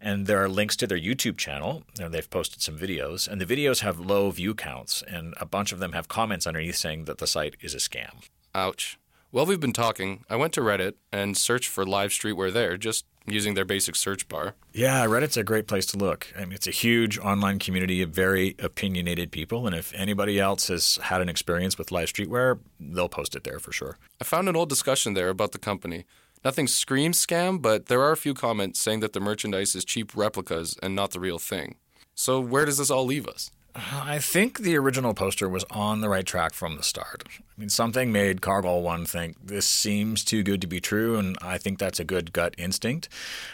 And 0.02 0.28
there 0.28 0.44
are 0.44 0.50
links 0.50 0.76
to 0.78 0.88
their 0.88 1.00
YouTube 1.00 1.38
channel, 1.38 1.84
and 1.98 2.14
they've 2.14 2.30
posted 2.30 2.62
some 2.62 2.78
videos, 2.78 3.26
and 3.26 3.40
the 3.40 3.46
videos 3.46 3.80
have 3.80 4.02
low 4.02 4.32
view 4.32 4.54
counts, 4.54 5.02
and 5.02 5.34
a 5.40 5.46
bunch 5.46 5.72
of 5.72 5.80
them 5.80 5.94
have 5.94 6.10
comments 6.10 6.46
underneath 6.46 6.76
saying 6.76 7.06
that 7.06 7.20
the 7.20 7.28
site 7.28 7.56
is 7.62 7.74
a 7.74 7.78
scam. 7.78 8.22
Ouch. 8.54 9.00
While 9.32 9.46
we've 9.46 9.60
been 9.60 9.74
talking, 9.74 10.24
I 10.30 10.36
went 10.36 10.54
to 10.54 10.62
Reddit 10.62 10.94
and 11.12 11.36
searched 11.38 11.68
for 11.68 11.86
live 11.86 12.12
streetwear 12.12 12.54
there, 12.54 12.78
just 12.78 13.06
using 13.26 13.54
their 13.54 13.66
basic 13.66 13.96
search 13.96 14.28
bar. 14.30 14.56
Yeah, 14.72 15.06
Reddit's 15.06 15.36
a 15.36 15.44
great 15.44 15.68
place 15.68 15.86
to 15.88 15.98
look. 15.98 16.32
I 16.38 16.42
mean, 16.42 16.54
it's 16.54 16.68
a 16.68 16.72
huge 16.72 17.18
online 17.18 17.60
community 17.60 18.02
of 18.02 18.12
very 18.12 18.56
opinionated 18.60 19.32
people, 19.32 19.66
and 19.66 19.76
if 19.76 19.94
anybody 19.94 20.40
else 20.40 20.68
has 20.68 20.98
had 21.04 21.22
an 21.22 21.28
experience 21.28 21.78
with 21.78 21.92
live 21.92 22.14
streetwear, 22.14 22.60
they'll 22.80 23.10
post 23.10 23.36
it 23.36 23.44
there 23.44 23.60
for 23.60 23.72
sure. 23.72 23.98
I 24.22 24.24
found 24.24 24.48
an 24.48 24.56
old 24.56 24.70
discussion 24.70 25.16
there 25.16 25.30
about 25.30 25.52
the 25.52 25.60
company. 25.60 26.06
Nothing 26.46 26.68
screams 26.68 27.26
scam, 27.26 27.62
but 27.62 27.88
there 27.88 28.02
are 28.04 28.12
a 28.12 28.18
few 28.18 28.36
comments 28.36 28.80
saying 28.80 29.00
that 29.00 29.14
the 29.14 29.20
merchandise 29.20 29.76
is 29.76 29.84
cheap 29.84 30.16
replicas 30.16 30.78
and 30.84 30.96
not 30.96 31.12
the 31.12 31.20
real 31.20 31.40
thing. 31.40 31.76
So, 32.14 32.40
where 32.40 32.66
does 32.66 32.78
this 32.78 32.92
all 32.92 33.06
leave 33.06 33.28
us? 33.28 33.52
I 33.78 34.20
think 34.20 34.60
the 34.60 34.78
original 34.78 35.14
poster 35.14 35.50
was 35.50 35.66
on 35.70 36.00
the 36.00 36.08
right 36.08 36.26
track 36.26 36.54
from 36.54 36.78
the 36.78 36.84
start. 36.84 37.26
I 37.28 37.42
mean, 37.58 37.68
something 37.68 38.10
made 38.10 38.42
Cargol 38.42 38.82
One 38.82 39.06
think 39.06 39.36
this 39.44 39.66
seems 39.66 40.24
too 40.24 40.44
good 40.44 40.62
to 40.62 40.68
be 40.68 40.80
true, 40.80 41.18
and 41.18 41.38
I 41.42 41.58
think 41.58 41.78
that's 41.78 42.00
a 42.00 42.06
good 42.06 42.32
gut 42.32 42.56
instinct. 42.58 43.10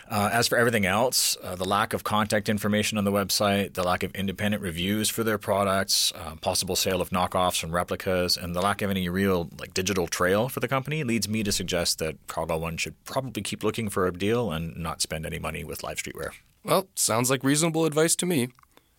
Uh, 0.08 0.30
as 0.32 0.48
for 0.48 0.60
everything 0.60 0.86
else, 0.86 1.38
uh, 1.42 1.56
the 1.56 1.66
lack 1.66 1.94
of 1.94 2.04
contact 2.04 2.50
information 2.50 3.00
on 3.00 3.04
the 3.04 3.12
website, 3.12 3.74
the 3.74 3.84
lack 3.84 4.04
of 4.04 4.14
independent 4.14 4.62
reviews 4.62 5.10
for 5.10 5.24
their 5.24 5.40
products, 5.40 6.14
uh, 6.16 6.36
possible 6.36 6.76
sale 6.76 7.02
of 7.02 7.10
knockoffs 7.10 7.64
and 7.64 7.74
replicas, 7.74 8.38
and 8.38 8.56
the 8.56 8.62
lack 8.62 8.84
of 8.84 8.92
any 8.92 9.10
real 9.10 9.50
like 9.60 9.74
digital 9.74 10.08
trail 10.08 10.50
for 10.50 10.60
the 10.60 10.68
company 10.68 11.04
leads 11.04 11.28
me 11.28 11.42
to 11.42 11.52
suggest 11.52 11.98
that 11.98 12.16
Cargol 12.28 12.60
One 12.60 12.78
should 12.78 13.04
probably 13.06 13.42
keep 13.42 13.64
looking 13.64 13.90
for 13.90 14.06
a 14.06 14.14
deal 14.14 14.52
and 14.52 14.78
not 14.78 15.02
spend 15.02 15.26
any 15.26 15.40
money 15.40 15.64
with 15.64 15.82
live 15.82 15.98
streetwear. 15.98 16.30
Well, 16.64 16.88
sounds 16.94 17.32
like 17.32 17.44
reasonable 17.44 17.86
advice 17.86 18.16
to 18.18 18.28
me. 18.28 18.50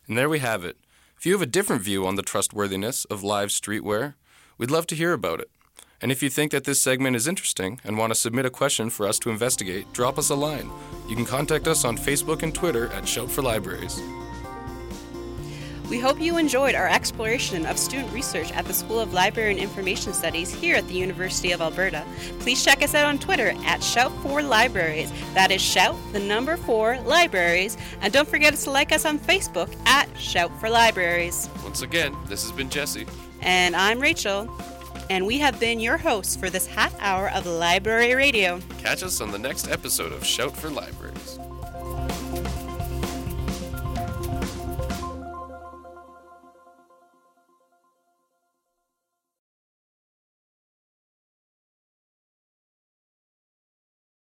And 0.08 0.18
there 0.18 0.28
we 0.28 0.40
have 0.40 0.64
it. 0.64 0.76
If 1.22 1.26
you 1.26 1.34
have 1.34 1.42
a 1.42 1.46
different 1.46 1.82
view 1.82 2.04
on 2.04 2.16
the 2.16 2.22
trustworthiness 2.22 3.04
of 3.04 3.22
live 3.22 3.50
streetwear, 3.50 4.14
we'd 4.58 4.72
love 4.72 4.88
to 4.88 4.96
hear 4.96 5.12
about 5.12 5.38
it. 5.38 5.48
And 6.00 6.10
if 6.10 6.20
you 6.20 6.28
think 6.28 6.50
that 6.50 6.64
this 6.64 6.82
segment 6.82 7.14
is 7.14 7.28
interesting 7.28 7.78
and 7.84 7.96
want 7.96 8.12
to 8.12 8.18
submit 8.18 8.44
a 8.44 8.50
question 8.50 8.90
for 8.90 9.06
us 9.06 9.20
to 9.20 9.30
investigate, 9.30 9.92
drop 9.92 10.18
us 10.18 10.30
a 10.30 10.34
line. 10.34 10.68
You 11.08 11.14
can 11.14 11.24
contact 11.24 11.68
us 11.68 11.84
on 11.84 11.96
Facebook 11.96 12.42
and 12.42 12.52
Twitter 12.52 12.88
at 12.88 13.06
Shout 13.06 13.30
for 13.30 13.40
Libraries. 13.40 14.02
We 15.92 16.00
hope 16.00 16.18
you 16.18 16.38
enjoyed 16.38 16.74
our 16.74 16.88
exploration 16.88 17.66
of 17.66 17.76
student 17.78 18.10
research 18.14 18.50
at 18.52 18.64
the 18.64 18.72
School 18.72 18.98
of 18.98 19.12
Library 19.12 19.50
and 19.50 19.60
Information 19.60 20.14
Studies 20.14 20.50
here 20.50 20.74
at 20.74 20.88
the 20.88 20.94
University 20.94 21.52
of 21.52 21.60
Alberta. 21.60 22.02
Please 22.38 22.64
check 22.64 22.82
us 22.82 22.94
out 22.94 23.04
on 23.04 23.18
Twitter 23.18 23.52
at 23.66 23.82
Shout 23.82 24.10
for 24.22 24.40
Libraries. 24.40 25.12
That 25.34 25.50
is 25.50 25.60
Shout, 25.60 25.94
the 26.14 26.18
number 26.18 26.56
four, 26.56 26.98
Libraries. 27.00 27.76
And 28.00 28.10
don't 28.10 28.26
forget 28.26 28.54
to 28.54 28.70
like 28.70 28.90
us 28.90 29.04
on 29.04 29.18
Facebook 29.18 29.70
at 29.84 30.08
Shout 30.18 30.58
for 30.58 30.70
Libraries. 30.70 31.50
Once 31.62 31.82
again, 31.82 32.16
this 32.24 32.42
has 32.42 32.52
been 32.52 32.70
Jesse. 32.70 33.04
And 33.42 33.76
I'm 33.76 34.00
Rachel. 34.00 34.48
And 35.10 35.26
we 35.26 35.36
have 35.40 35.60
been 35.60 35.78
your 35.78 35.98
hosts 35.98 36.36
for 36.36 36.48
this 36.48 36.66
half 36.66 36.98
hour 37.00 37.30
of 37.32 37.44
Library 37.44 38.14
Radio. 38.14 38.60
Catch 38.78 39.02
us 39.02 39.20
on 39.20 39.30
the 39.30 39.38
next 39.38 39.68
episode 39.68 40.12
of 40.12 40.24
Shout 40.24 40.56
for 40.56 40.70
Libraries. 40.70 41.38